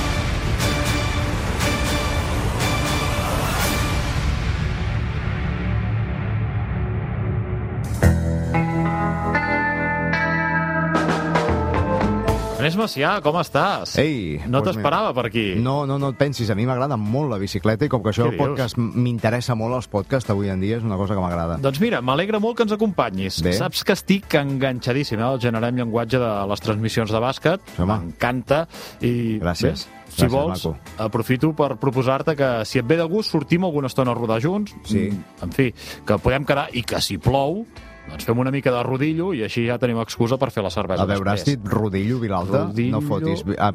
Ernest 12.70 12.78
Macià, 12.78 13.16
com 13.26 13.38
estàs? 13.40 13.96
Ei, 13.98 14.38
no 14.46 14.60
pues 14.62 14.76
t'esperava 14.76 15.10
per 15.18 15.24
aquí. 15.26 15.46
No, 15.58 15.88
no, 15.90 15.96
no 15.98 16.12
et 16.14 16.18
pensis, 16.20 16.52
a 16.54 16.56
mi 16.58 16.68
m'agrada 16.70 17.00
molt 17.02 17.32
la 17.32 17.40
bicicleta 17.42 17.88
i 17.88 17.90
com 17.90 18.04
que 18.06 18.12
això 18.12 18.28
el 18.30 18.38
podcast 18.38 18.78
m'interessa 18.78 19.56
molt 19.58 19.80
els 19.80 19.88
podcasts 19.90 20.30
avui 20.30 20.52
en 20.54 20.62
dia, 20.62 20.78
és 20.78 20.86
una 20.86 21.00
cosa 21.00 21.18
que 21.18 21.24
m'agrada. 21.24 21.58
Doncs 21.64 21.82
mira, 21.82 22.04
m'alegra 22.06 22.38
molt 22.44 22.60
que 22.60 22.68
ens 22.68 22.76
acompanyis. 22.76 23.40
Bé. 23.42 23.56
Saps 23.58 23.82
que 23.82 23.98
estic 23.98 24.38
enganxadíssim 24.38 25.18
eh, 25.18 25.26
al 25.32 25.42
generem 25.42 25.82
llenguatge 25.82 26.22
de 26.22 26.30
les 26.52 26.66
transmissions 26.68 27.16
de 27.16 27.24
bàsquet. 27.26 27.74
Home. 27.80 27.90
M'encanta. 27.90 28.68
I 29.02 29.40
Gràcies. 29.42 29.88
Bé, 29.90 30.06
si 30.10 30.28
Gràcies, 30.28 30.32
vols, 30.36 30.70
maco. 30.70 31.04
aprofito 31.10 31.54
per 31.58 31.72
proposar-te 31.82 32.38
que 32.38 32.54
si 32.70 32.84
et 32.84 32.86
ve 32.86 33.02
de 33.02 33.10
gust 33.10 33.34
sortim 33.34 33.66
alguna 33.66 33.90
estona 33.90 34.14
a 34.14 34.18
rodar 34.18 34.42
junts. 34.46 34.78
Sí. 34.86 35.08
En 35.42 35.58
fi, 35.58 35.72
que 36.06 36.22
podem 36.22 36.46
quedar 36.46 36.70
i 36.78 36.86
que 36.86 37.02
si 37.02 37.18
plou 37.18 37.64
doncs 38.10 38.26
fem 38.26 38.40
una 38.42 38.52
mica 38.52 38.72
de 38.74 38.82
rodillo 38.84 39.32
i 39.34 39.44
així 39.46 39.66
ja 39.68 39.78
tenim 39.82 40.00
excusa 40.02 40.38
per 40.42 40.52
fer 40.52 40.64
la 40.66 40.72
cervesa 40.74 41.04
A 41.04 41.06
veure, 41.10 41.32
has 41.32 41.44
després. 41.46 41.60
dit 41.62 41.72
rodillo, 41.74 42.20
Vilalta? 42.20 42.66
Rodillo. 42.66 43.00
No 43.00 43.02
fotis. 43.06 43.44
Ah, 43.58 43.72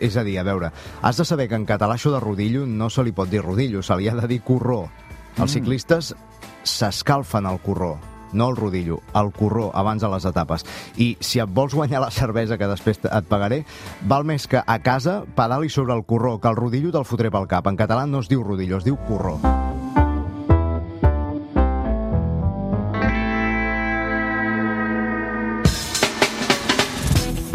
és- 0.00 0.16
a 0.16 0.24
dir, 0.24 0.38
a 0.38 0.42
veure, 0.42 0.72
has 1.02 1.16
de 1.16 1.24
saber 1.24 1.48
que 1.48 1.54
en 1.56 1.66
català 1.66 1.94
això 1.94 2.12
de 2.12 2.20
rodillo 2.20 2.66
no 2.66 2.88
se 2.90 3.02
li 3.04 3.12
pot 3.12 3.28
dir 3.28 3.42
rodillo, 3.42 3.82
se 3.82 3.96
li 3.96 4.08
ha 4.08 4.14
de 4.14 4.28
dir 4.28 4.40
corró. 4.42 4.88
Mm. 5.36 5.42
Els 5.42 5.52
ciclistes 5.52 6.14
s'escalfen 6.62 7.46
al 7.46 7.60
corró 7.60 7.98
no 8.34 8.50
el 8.50 8.56
rodillo, 8.56 9.00
el 9.14 9.30
corró 9.32 9.70
abans 9.74 10.02
de 10.02 10.08
les 10.08 10.24
etapes. 10.24 10.66
I 10.96 11.16
si 11.20 11.38
et 11.38 11.48
vols 11.48 11.74
guanyar 11.74 12.00
la 12.02 12.10
cervesa 12.10 12.58
que 12.58 12.66
després 12.66 12.98
et 13.04 13.28
pagaré, 13.30 13.64
val 14.02 14.24
més 14.24 14.48
que 14.50 14.60
a 14.60 14.78
casa 14.82 15.22
pedali 15.36 15.70
sobre 15.70 15.94
el 15.94 16.04
corró, 16.04 16.40
que 16.40 16.48
el 16.48 16.56
rodillo 16.56 16.90
te'l 16.90 17.06
fotré 17.06 17.30
pel 17.30 17.46
cap. 17.46 17.66
En 17.70 17.78
català 17.78 18.06
no 18.06 18.18
es 18.20 18.28
diu 18.28 18.42
rodillo, 18.42 18.78
es 18.78 18.84
diu 18.84 18.98
corró. 19.06 19.38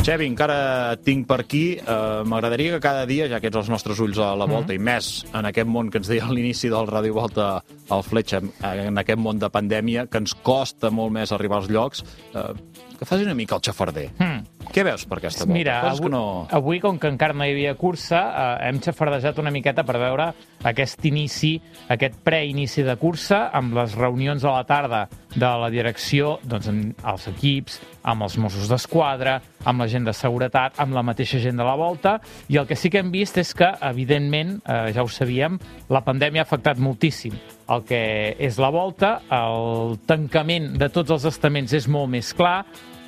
Xevi, 0.09 0.25
encara 0.25 0.95
tinc 1.05 1.27
per 1.29 1.43
aquí. 1.43 1.77
Uh, 1.77 2.23
M'agradaria 2.25 2.73
que 2.73 2.81
cada 2.81 3.03
dia, 3.05 3.27
ja 3.29 3.37
que 3.37 3.51
ets 3.51 3.59
els 3.59 3.67
nostres 3.69 3.99
ulls 4.01 4.17
a 4.17 4.31
la 4.39 4.47
volta, 4.49 4.73
i 4.73 4.81
més 4.81 5.09
en 5.37 5.45
aquest 5.45 5.69
món 5.69 5.91
que 5.93 6.01
ens 6.01 6.09
deia 6.09 6.25
a 6.25 6.33
l'inici 6.33 6.71
del 6.73 6.89
Ràdio 6.89 7.13
Volta 7.13 7.49
al 7.93 8.01
Fletxa, 8.07 8.41
en 8.41 8.97
aquest 8.97 9.21
món 9.21 9.37
de 9.37 9.51
pandèmia, 9.53 10.07
que 10.09 10.23
ens 10.23 10.33
costa 10.33 10.89
molt 10.89 11.13
més 11.13 11.29
arribar 11.35 11.59
als 11.61 11.69
llocs, 11.69 12.01
uh, 12.33 12.55
que 12.97 13.05
faci 13.05 13.27
una 13.27 13.37
mica 13.37 13.59
el 13.59 13.61
xafarder. 13.69 14.07
Hmm. 14.17 14.48
Què 14.69 14.84
veus 14.86 15.05
per 15.10 15.17
aquesta 15.17 15.45
volta? 15.47 15.55
Mira, 15.55 15.79
Coses 15.82 15.97
avui, 15.97 16.05
que 16.05 16.13
no... 16.13 16.23
avui, 16.53 16.79
com 16.84 16.99
que 17.01 17.10
encara 17.10 17.34
no 17.34 17.45
hi 17.45 17.55
havia 17.55 17.73
cursa, 17.79 18.19
eh, 18.29 18.67
hem 18.69 18.82
xafardejat 18.86 19.41
una 19.41 19.53
miqueta 19.53 19.86
per 19.88 19.97
veure 19.97 20.29
aquest 20.69 21.05
inici, 21.10 21.55
aquest 21.89 22.19
preinici 22.25 22.86
de 22.86 22.93
cursa, 23.01 23.47
amb 23.55 23.73
les 23.79 23.95
reunions 23.97 24.45
a 24.45 24.53
la 24.60 24.65
tarda 24.69 25.05
de 25.34 25.51
la 25.63 25.69
direcció, 25.73 26.38
doncs, 26.45 26.69
amb 26.69 27.05
els 27.13 27.27
equips, 27.34 27.79
amb 28.10 28.27
els 28.27 28.38
Mossos 28.41 28.69
d'Esquadra, 28.69 29.39
amb 29.65 29.82
la 29.82 29.89
gent 29.89 30.05
de 30.05 30.13
seguretat, 30.13 30.77
amb 30.82 30.93
la 30.93 31.05
mateixa 31.05 31.41
gent 31.41 31.58
de 31.58 31.65
la 31.65 31.77
volta, 31.79 32.19
i 32.49 32.62
el 32.62 32.69
que 32.69 32.77
sí 32.77 32.93
que 32.93 33.01
hem 33.01 33.10
vist 33.13 33.41
és 33.41 33.55
que, 33.58 33.73
evidentment, 33.89 34.60
eh, 34.65 34.91
ja 34.93 35.05
ho 35.05 35.10
sabíem, 35.10 35.58
la 35.89 36.05
pandèmia 36.05 36.45
ha 36.45 36.49
afectat 36.49 36.77
moltíssim 36.77 37.34
el 37.69 37.84
que 37.86 38.01
és 38.41 38.58
la 38.58 38.71
volta, 38.73 39.19
el 39.29 39.97
tancament 40.10 40.71
de 40.82 40.89
tots 40.93 41.13
els 41.13 41.27
estaments 41.29 41.75
és 41.77 41.88
molt 41.91 42.10
més 42.10 42.32
clar, 42.34 42.63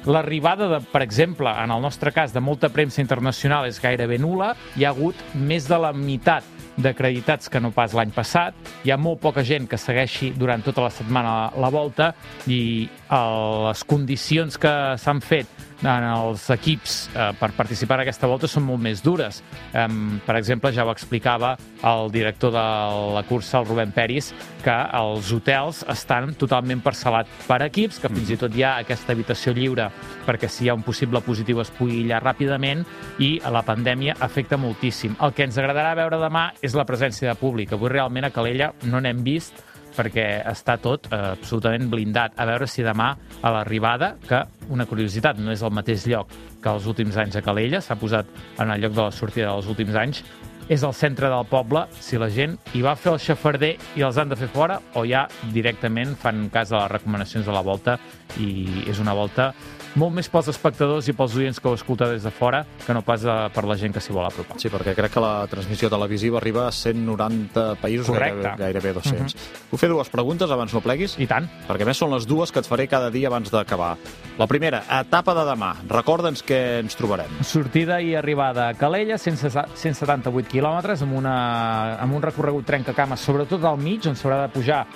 L'arribada, 0.09 0.67
de, 0.67 0.79
per 0.91 1.03
exemple, 1.05 1.51
en 1.61 1.71
el 1.71 1.81
nostre 1.81 2.11
cas, 2.11 2.33
de 2.33 2.41
molta 2.41 2.71
premsa 2.73 3.03
internacional 3.03 3.67
és 3.69 3.77
gairebé 3.81 4.17
nula. 4.17 4.55
Hi 4.77 4.85
ha 4.85 4.95
hagut 4.95 5.19
més 5.37 5.67
de 5.69 5.77
la 5.77 5.93
meitat 5.93 6.47
d'acreditats 6.81 7.51
que 7.51 7.61
no 7.61 7.69
pas 7.75 7.93
l'any 7.93 8.13
passat. 8.15 8.55
Hi 8.85 8.93
ha 8.93 8.97
molt 8.97 9.21
poca 9.21 9.43
gent 9.45 9.67
que 9.69 9.77
segueixi 9.77 10.31
durant 10.37 10.63
tota 10.65 10.87
la 10.87 10.93
setmana 10.93 11.35
la 11.59 11.69
volta 11.69 12.13
i 12.47 12.61
eh, 12.87 13.19
les 13.67 13.83
condicions 13.85 14.57
que 14.57 14.73
s'han 14.97 15.21
fet 15.21 15.70
en 15.81 16.05
els 16.05 16.47
equips 16.53 16.97
eh, 17.15 17.29
per 17.39 17.51
participar 17.57 17.99
en 17.99 18.05
aquesta 18.05 18.29
volta 18.29 18.49
són 18.49 18.65
molt 18.67 18.81
més 18.83 19.01
dures. 19.03 19.41
Eh, 19.73 19.87
per 20.25 20.37
exemple, 20.37 20.71
ja 20.75 20.85
ho 20.85 20.93
explicava 20.93 21.55
el 21.87 22.11
director 22.13 22.53
de 22.53 22.65
la 23.15 23.23
cursa, 23.27 23.59
el 23.59 23.67
Rubén 23.69 23.93
Peris, 23.95 24.31
que 24.61 24.75
els 24.97 25.31
hotels 25.33 25.83
estan 25.89 26.35
totalment 26.39 26.83
parcel·lats 26.85 27.47
per 27.47 27.61
equips, 27.65 27.99
que 28.01 28.11
fins 28.13 28.33
i 28.33 28.39
tot 28.39 28.55
hi 28.55 28.65
ha 28.65 28.75
aquesta 28.83 29.15
habitació 29.15 29.55
lliure 29.57 29.89
perquè 30.25 30.49
si 30.49 30.65
hi 30.65 30.69
ha 30.69 30.77
un 30.77 30.85
possible 30.85 31.21
positiu 31.25 31.61
es 31.63 31.71
pugui 31.73 32.01
aïllar 32.01 32.21
ràpidament 32.23 32.85
i 33.19 33.33
la 33.51 33.63
pandèmia 33.65 34.15
afecta 34.19 34.59
moltíssim. 34.61 35.17
El 35.21 35.33
que 35.33 35.47
ens 35.47 35.57
agradarà 35.57 35.95
veure 35.97 36.21
demà 36.21 36.49
és 36.61 36.77
la 36.77 36.85
presència 36.85 37.31
de 37.31 37.39
públic. 37.39 37.73
Avui 37.73 37.89
realment 37.89 38.27
a 38.27 38.33
Calella 38.33 38.71
no 38.85 39.01
n'hem 39.01 39.23
vist, 39.25 39.63
perquè 39.95 40.27
està 40.51 40.77
tot 40.81 41.09
eh, 41.11 41.19
absolutament 41.33 41.89
blindat. 41.91 42.37
A 42.37 42.47
veure 42.49 42.67
si 42.69 42.85
demà 42.85 43.11
a 43.41 43.53
l'arribada, 43.55 44.15
que 44.27 44.43
una 44.69 44.87
curiositat, 44.89 45.41
no 45.41 45.51
és 45.53 45.63
el 45.63 45.73
mateix 45.75 46.07
lloc 46.09 46.31
que 46.61 46.71
els 46.71 46.87
últims 46.87 47.17
anys 47.17 47.39
a 47.39 47.43
Calella, 47.45 47.81
s'ha 47.81 47.97
posat 47.99 48.29
en 48.61 48.71
el 48.71 48.81
lloc 48.81 48.95
de 48.95 49.03
la 49.03 49.11
sortida 49.15 49.51
dels 49.51 49.69
últims 49.71 49.97
anys, 49.97 50.23
és 50.71 50.83
el 50.87 50.93
centre 50.95 51.27
del 51.27 51.45
poble, 51.49 51.83
si 51.99 52.19
la 52.21 52.29
gent 52.31 52.53
hi 52.77 52.83
va 52.85 52.93
fer 52.95 53.11
el 53.11 53.19
xafarder 53.19 53.73
i 53.99 54.05
els 54.07 54.17
han 54.21 54.29
de 54.31 54.37
fer 54.39 54.47
fora 54.53 54.77
o 54.95 55.03
ja 55.09 55.25
directament 55.51 56.13
fan 56.15 56.45
cas 56.53 56.71
de 56.71 56.77
les 56.77 56.91
recomanacions 56.93 57.45
de 57.45 57.55
la 57.55 57.63
volta 57.65 57.97
i 58.39 58.85
és 58.87 59.01
una 59.03 59.15
volta 59.17 59.51
molt 59.99 60.15
més 60.15 60.29
pels 60.31 60.47
espectadors 60.51 61.07
i 61.11 61.15
pels 61.15 61.35
oients 61.35 61.59
que 61.59 61.67
ho 61.67 61.75
escolta 61.75 62.07
des 62.11 62.23
de 62.23 62.31
fora 62.31 62.61
que 62.85 62.93
no 62.95 63.01
pas 63.03 63.23
eh, 63.25 63.37
per 63.53 63.63
la 63.67 63.75
gent 63.79 63.93
que 63.95 64.03
s'hi 64.03 64.13
vol 64.15 64.27
apropar. 64.27 64.59
Sí, 64.61 64.71
perquè 64.71 64.93
crec 64.97 65.13
que 65.15 65.23
la 65.23 65.47
transmissió 65.51 65.89
televisiva 65.91 66.39
arriba 66.39 66.67
a 66.67 66.71
190 66.71 67.65
països, 67.81 68.07
Correcte. 68.07 68.39
gairebé, 68.39 68.63
gairebé 68.63 68.93
200. 68.93 69.19
Uh 69.19 69.25
-huh. 69.25 69.67
Vull 69.71 69.79
fer 69.79 69.89
dues 69.89 70.09
preguntes 70.09 70.51
abans 70.51 70.73
no 70.73 70.81
pleguis? 70.81 71.17
I 71.19 71.27
tant. 71.27 71.49
Perquè 71.67 71.85
més 71.85 71.97
són 71.97 72.11
les 72.11 72.25
dues 72.25 72.51
que 72.51 72.59
et 72.59 72.67
faré 72.67 72.87
cada 72.87 73.09
dia 73.09 73.27
abans 73.27 73.51
d'acabar. 73.51 73.97
La 74.37 74.47
primera, 74.47 74.83
etapa 75.01 75.33
de 75.33 75.45
demà. 75.45 75.75
Recorda'ns 75.87 76.43
què 76.45 76.79
ens 76.79 76.95
trobarem. 76.95 77.43
Sortida 77.43 78.01
i 78.01 78.15
arribada 78.15 78.69
a 78.69 78.73
Calella, 78.73 79.17
178 79.17 80.47
quilòmetres, 80.47 81.01
amb, 81.01 81.13
una, 81.13 81.97
amb 81.97 82.13
un 82.13 82.21
recorregut 82.21 82.65
trencacames, 82.65 83.19
sobretot 83.19 83.63
al 83.63 83.77
mig, 83.77 84.07
on 84.07 84.15
s'haurà 84.15 84.41
de 84.43 84.49
pujar 84.49 84.87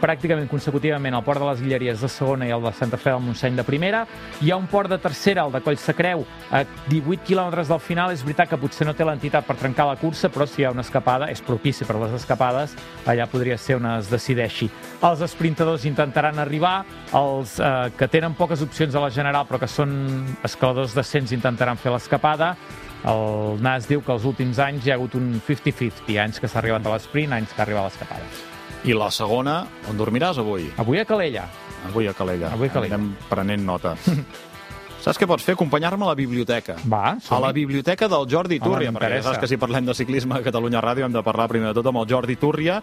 pràcticament 0.00 0.48
consecutivament 0.50 1.14
el 1.16 1.24
port 1.24 1.42
de 1.42 1.48
les 1.48 1.62
Guilleries 1.62 2.02
de 2.02 2.08
segona 2.12 2.48
i 2.48 2.52
el 2.54 2.62
de 2.64 2.72
Santa 2.76 2.98
Fe 3.00 3.12
del 3.12 3.22
Montseny 3.24 3.56
de 3.56 3.64
primera. 3.66 4.04
Hi 4.42 4.50
ha 4.50 4.58
un 4.60 4.66
port 4.70 4.90
de 4.90 4.98
tercera, 4.98 5.44
el 5.46 5.52
de 5.54 5.60
Collsacreu, 5.64 6.24
a 6.50 6.64
18 6.88 7.24
quilòmetres 7.26 7.70
del 7.72 7.80
final. 7.80 8.12
És 8.14 8.24
veritat 8.26 8.50
que 8.50 8.60
potser 8.60 8.86
no 8.88 8.94
té 8.94 9.06
l'entitat 9.06 9.46
per 9.46 9.56
trencar 9.60 9.88
la 9.88 9.96
cursa, 10.00 10.30
però 10.32 10.46
si 10.46 10.62
hi 10.62 10.68
ha 10.68 10.72
una 10.74 10.84
escapada, 10.84 11.30
és 11.32 11.42
propici 11.44 11.86
per 11.88 11.98
les 12.02 12.14
escapades, 12.20 12.76
allà 13.06 13.26
podria 13.30 13.58
ser 13.58 13.78
on 13.80 13.88
es 13.94 14.10
decideixi. 14.12 14.70
Els 15.04 15.24
esprintadors 15.24 15.84
intentaran 15.88 16.38
arribar, 16.38 16.78
els 17.14 17.58
eh, 17.58 17.74
que 17.98 18.08
tenen 18.08 18.36
poques 18.38 18.62
opcions 18.64 18.94
a 18.94 19.04
la 19.04 19.12
general, 19.14 19.48
però 19.48 19.60
que 19.62 19.70
són 19.70 19.94
escaladors 20.44 20.96
decents, 20.96 21.32
intentaran 21.32 21.80
fer 21.80 21.92
l'escapada. 21.94 22.54
El 23.04 23.60
NAS 23.60 23.88
diu 23.90 24.00
que 24.00 24.14
els 24.14 24.24
últims 24.24 24.58
anys 24.64 24.86
hi 24.86 24.94
ha 24.94 24.96
hagut 24.96 25.18
un 25.18 25.34
50-50, 25.44 26.16
anys 26.22 26.40
que 26.40 26.48
s'ha 26.48 26.62
arribat 26.62 26.86
a 26.86 26.96
l'esprint, 26.96 27.36
anys 27.36 27.52
que 27.52 27.60
ha 27.60 27.66
arribat 27.68 27.84
a 27.84 27.92
l'escapada. 27.92 28.53
I 28.84 28.92
la 28.96 29.10
segona, 29.14 29.62
on 29.88 29.96
dormiràs 29.96 30.38
avui? 30.42 30.66
Avui 30.82 30.98
a 31.00 31.06
Calella. 31.08 31.46
Avui 31.88 32.08
a 32.08 32.12
Calella. 32.16 32.50
Avui 32.52 32.68
a 32.68 32.72
Calella. 32.72 32.98
Anem 32.98 33.14
prenent 33.30 33.64
nota. 33.64 33.94
Saps 35.04 35.18
què 35.20 35.26
pots 35.28 35.44
fer? 35.44 35.52
Acompanyar-me 35.52 36.06
a 36.06 36.10
la 36.12 36.16
biblioteca. 36.16 36.78
Va, 36.88 37.16
A 37.28 37.40
la 37.40 37.50
biblioteca 37.52 38.08
del 38.08 38.24
Jordi 38.30 38.56
Home, 38.56 38.64
Túrria, 38.70 38.92
perquè 38.96 39.18
saps 39.20 39.42
que 39.42 39.48
si 39.50 39.58
parlem 39.60 39.84
de 39.84 39.92
ciclisme 39.96 40.38
a 40.38 40.44
Catalunya 40.44 40.80
Ràdio 40.80 41.04
hem 41.04 41.12
de 41.12 41.22
parlar 41.24 41.44
primer 41.52 41.68
de 41.68 41.76
tot 41.76 41.90
amb 41.90 42.00
el 42.00 42.08
Jordi 42.08 42.38
Túrria. 42.40 42.78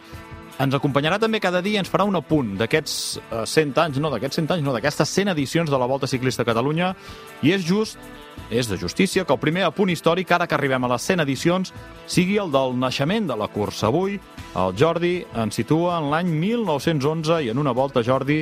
Ens 0.62 0.76
acompanyarà 0.78 1.18
també 1.18 1.40
cada 1.42 1.64
dia 1.66 1.80
i 1.80 1.82
ens 1.82 1.90
farà 1.90 2.06
un 2.06 2.20
apunt 2.20 2.52
d'aquests 2.60 2.96
eh, 3.24 3.42
100 3.50 3.80
anys, 3.82 3.98
no 3.98 4.12
d'aquests 4.14 4.38
100 4.38 4.54
anys, 4.54 4.66
no, 4.68 4.76
d'aquestes 4.76 5.10
100 5.10 5.34
edicions 5.34 5.72
de 5.74 5.80
la 5.82 5.88
Volta 5.90 6.06
Ciclista 6.12 6.46
a 6.46 6.50
Catalunya. 6.52 6.92
I 7.42 7.56
és 7.58 7.66
just, 7.66 7.98
és 8.54 8.70
de 8.70 8.78
justícia, 8.78 9.26
que 9.26 9.34
el 9.34 9.42
primer 9.42 9.66
apunt 9.66 9.90
històric, 9.90 10.30
ara 10.38 10.46
que 10.46 10.54
arribem 10.60 10.86
a 10.86 10.92
les 10.94 11.10
100 11.10 11.26
edicions, 11.26 11.74
sigui 12.06 12.38
el 12.38 12.54
del 12.54 12.78
naixement 12.78 13.34
de 13.34 13.40
la 13.40 13.50
cursa. 13.50 13.90
Avui, 13.90 14.20
el 14.52 14.74
Jordi 14.76 15.22
ens 15.40 15.56
situa 15.56 15.96
en 16.02 16.10
l'any 16.12 16.32
1911 16.36 17.38
i 17.46 17.52
en 17.54 17.60
una 17.62 17.72
volta, 17.72 18.04
Jordi, 18.04 18.42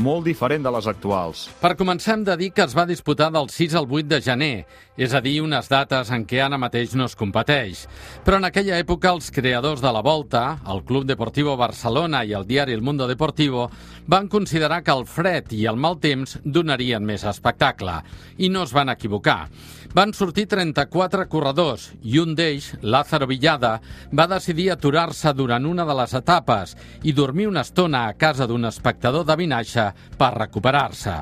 molt 0.00 0.24
diferent 0.24 0.64
de 0.64 0.70
les 0.72 0.86
actuals. 0.88 1.48
Per 1.60 1.74
començar, 1.76 2.14
hem 2.14 2.24
de 2.24 2.36
dir 2.40 2.50
que 2.56 2.64
es 2.64 2.76
va 2.76 2.86
disputar 2.88 3.28
del 3.34 3.50
6 3.52 3.74
al 3.76 3.88
8 3.90 4.08
de 4.08 4.20
gener, 4.24 4.54
és 4.96 5.12
a 5.12 5.20
dir, 5.20 5.38
unes 5.44 5.68
dates 5.68 6.10
en 6.14 6.24
què 6.28 6.40
ara 6.44 6.58
mateix 6.60 6.94
no 6.96 7.06
es 7.08 7.16
competeix. 7.16 7.86
Però 8.24 8.38
en 8.40 8.48
aquella 8.48 8.78
època 8.80 9.12
els 9.12 9.30
creadors 9.34 9.82
de 9.84 9.92
la 9.92 10.02
Volta, 10.04 10.60
el 10.72 10.84
Club 10.88 11.04
Deportivo 11.08 11.56
Barcelona 11.60 12.22
i 12.24 12.32
el 12.36 12.46
diari 12.48 12.76
El 12.76 12.84
Mundo 12.86 13.08
Deportivo, 13.08 13.68
van 14.06 14.28
considerar 14.28 14.82
que 14.84 14.94
el 14.96 15.06
fred 15.06 15.52
i 15.52 15.66
el 15.66 15.76
mal 15.76 15.98
temps 16.00 16.38
donarien 16.44 17.04
més 17.04 17.24
espectacle. 17.24 18.00
I 18.38 18.48
no 18.48 18.64
es 18.64 18.72
van 18.72 18.88
equivocar. 18.88 19.50
Van 19.90 20.12
sortir 20.14 20.44
34 20.46 21.24
corredors 21.26 21.88
i 22.06 22.20
un 22.22 22.36
d'ells, 22.38 22.68
Lázaro 22.86 23.26
Villada, 23.26 23.72
va 24.14 24.28
decidir 24.30 24.68
aturar-se 24.70 25.32
durant 25.34 25.66
una 25.66 25.82
de 25.88 25.96
les 25.98 26.14
etapes 26.14 26.76
i 27.02 27.10
dormir 27.10 27.48
una 27.50 27.64
estona 27.66 28.04
a 28.06 28.14
casa 28.14 28.46
d'un 28.46 28.68
espectador 28.70 29.26
de 29.26 29.34
Vinaixa 29.40 29.88
per 30.14 30.30
recuperar-se. 30.36 31.16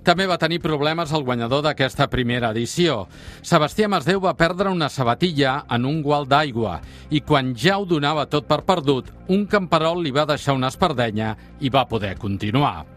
També 0.00 0.24
va 0.24 0.40
tenir 0.40 0.62
problemes 0.64 1.12
el 1.12 1.28
guanyador 1.28 1.66
d'aquesta 1.68 2.08
primera 2.08 2.54
edició. 2.56 3.02
Sebastià 3.44 3.92
Masdeu 3.92 4.24
va 4.24 4.32
perdre 4.32 4.72
una 4.72 4.88
sabatilla 4.88 5.66
en 5.68 5.84
un 5.84 6.00
gual 6.00 6.24
d'aigua 6.24 6.80
i 7.10 7.20
quan 7.20 7.52
ja 7.52 7.76
ho 7.76 7.84
donava 7.84 8.24
tot 8.32 8.48
per 8.48 8.62
perdut, 8.64 9.12
un 9.28 9.44
camperol 9.44 10.00
li 10.00 10.16
va 10.16 10.24
deixar 10.24 10.56
una 10.56 10.72
espardenya 10.72 11.34
i 11.60 11.68
va 11.68 11.84
poder 11.84 12.16
continuar. 12.16 12.95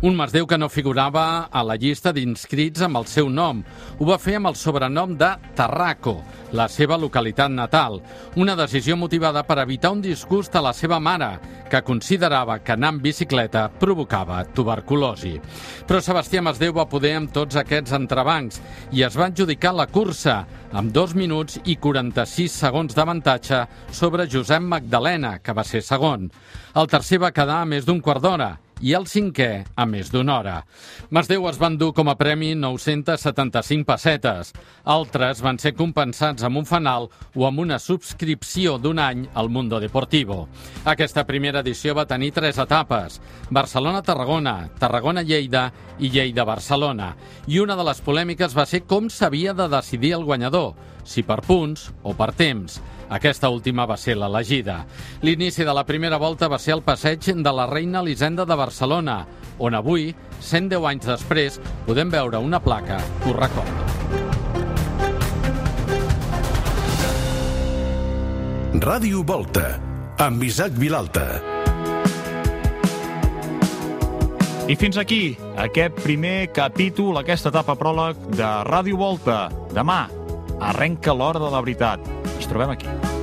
Un 0.00 0.14
Masdeu 0.16 0.46
que 0.48 0.56
no 0.56 0.70
figurava 0.72 1.50
a 1.52 1.60
la 1.60 1.74
llista 1.76 2.08
d'inscrits 2.16 2.80
amb 2.86 2.96
el 2.96 3.04
seu 3.04 3.26
nom. 3.28 3.58
Ho 4.00 4.06
va 4.08 4.16
fer 4.16 4.38
amb 4.38 4.48
el 4.48 4.54
sobrenom 4.56 5.10
de 5.20 5.28
Tarraco, 5.58 6.14
la 6.56 6.70
seva 6.72 6.96
localitat 6.96 7.52
natal. 7.52 7.98
Una 8.40 8.54
decisió 8.56 8.96
motivada 8.96 9.42
per 9.44 9.58
evitar 9.60 9.90
un 9.92 10.00
disgust 10.00 10.56
a 10.56 10.62
la 10.64 10.72
seva 10.72 10.96
mare, 11.04 11.28
que 11.68 11.82
considerava 11.84 12.56
que 12.64 12.72
anar 12.72 12.94
amb 12.94 13.04
bicicleta 13.04 13.66
provocava 13.82 14.38
tuberculosi. 14.56 15.34
Però 15.84 16.00
Sebastià 16.00 16.40
Masdeu 16.40 16.72
va 16.80 16.88
poder 16.88 17.12
amb 17.18 17.36
tots 17.36 17.60
aquests 17.60 17.92
entrebancs 17.92 18.62
i 18.96 19.04
es 19.04 19.20
va 19.20 19.28
adjudicar 19.28 19.74
la 19.76 19.88
cursa 19.92 20.38
amb 20.72 20.96
2 20.96 21.12
minuts 21.12 21.60
i 21.66 21.76
46 21.76 22.56
segons 22.64 22.96
d'avantatge 22.96 23.60
sobre 23.92 24.24
Josep 24.32 24.64
Magdalena, 24.64 25.36
que 25.44 25.52
va 25.52 25.68
ser 25.68 25.84
segon. 25.84 26.30
El 26.72 26.88
tercer 26.88 27.20
va 27.20 27.34
quedar 27.36 27.60
a 27.60 27.68
més 27.68 27.84
d'un 27.84 28.00
quart 28.00 28.24
d'hora 28.24 28.54
i 28.80 28.94
el 28.96 29.06
cinquè 29.08 29.48
a 29.76 29.86
més 29.86 30.10
d'una 30.12 30.38
hora. 30.38 30.56
Masdeu 31.10 31.46
es 31.50 31.58
van 31.60 31.76
dur 31.80 31.92
com 31.96 32.08
a 32.08 32.16
premi 32.18 32.54
975 32.58 33.86
pessetes. 33.88 34.52
Altres 34.84 35.42
van 35.44 35.60
ser 35.60 35.74
compensats 35.78 36.44
amb 36.46 36.60
un 36.60 36.68
fanal 36.68 37.10
o 37.34 37.46
amb 37.48 37.60
una 37.64 37.78
subscripció 37.78 38.78
d'un 38.78 38.98
any 38.98 39.26
al 39.34 39.50
Mundo 39.52 39.80
Deportivo. 39.80 40.46
Aquesta 40.84 41.26
primera 41.28 41.60
edició 41.60 41.94
va 41.94 42.08
tenir 42.08 42.32
tres 42.36 42.58
etapes, 42.58 43.20
Barcelona-Tarragona, 43.50 44.70
Tarragona-Lleida 44.80 45.66
i 45.98 46.10
Lleida-Barcelona. 46.10 47.14
I 47.46 47.60
una 47.60 47.76
de 47.76 47.84
les 47.86 48.00
polèmiques 48.00 48.56
va 48.56 48.66
ser 48.66 48.84
com 48.88 49.10
s'havia 49.10 49.54
de 49.54 49.68
decidir 49.68 50.14
el 50.16 50.24
guanyador, 50.24 50.72
si 51.04 51.22
per 51.26 51.40
punts 51.44 51.90
o 52.02 52.14
per 52.16 52.32
temps. 52.36 52.80
Aquesta 53.10 53.48
última 53.50 53.88
va 53.90 53.96
ser 53.98 54.14
l'elegida. 54.14 54.84
L'inici 55.26 55.64
de 55.66 55.72
la 55.74 55.82
primera 55.86 56.18
volta 56.22 56.46
va 56.48 56.60
ser 56.62 56.76
el 56.76 56.82
passeig 56.86 57.26
de 57.42 57.52
la 57.52 57.66
Reina 57.66 58.04
Elisenda 58.04 58.46
de 58.46 58.54
Barcelona, 58.54 59.24
on 59.58 59.74
avui, 59.74 60.12
110 60.38 60.86
anys 60.86 61.08
després, 61.10 61.58
podem 61.88 62.10
veure 62.10 62.38
una 62.38 62.62
placa 62.62 63.00
que 63.22 63.32
ho 63.32 63.34
recorda. 63.34 63.88
Ràdio 68.80 69.24
Volta, 69.26 69.74
amb 70.22 70.46
Isaac 70.46 70.78
Vilalta. 70.78 71.26
I 74.70 74.78
fins 74.78 74.94
aquí 75.02 75.34
aquest 75.58 75.98
primer 76.04 76.52
capítol, 76.54 77.18
aquesta 77.18 77.50
etapa 77.50 77.74
pròleg 77.74 78.22
de 78.38 78.54
Ràdio 78.70 79.02
Volta. 79.02 79.48
Demà 79.74 80.04
arrenca 80.60 81.16
l'hora 81.16 81.40
de 81.42 81.50
la 81.50 81.64
veritat. 81.64 82.12
Ens 82.36 82.46
trobem 82.46 82.76
aquí. 82.76 83.19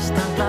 está. 0.00 0.39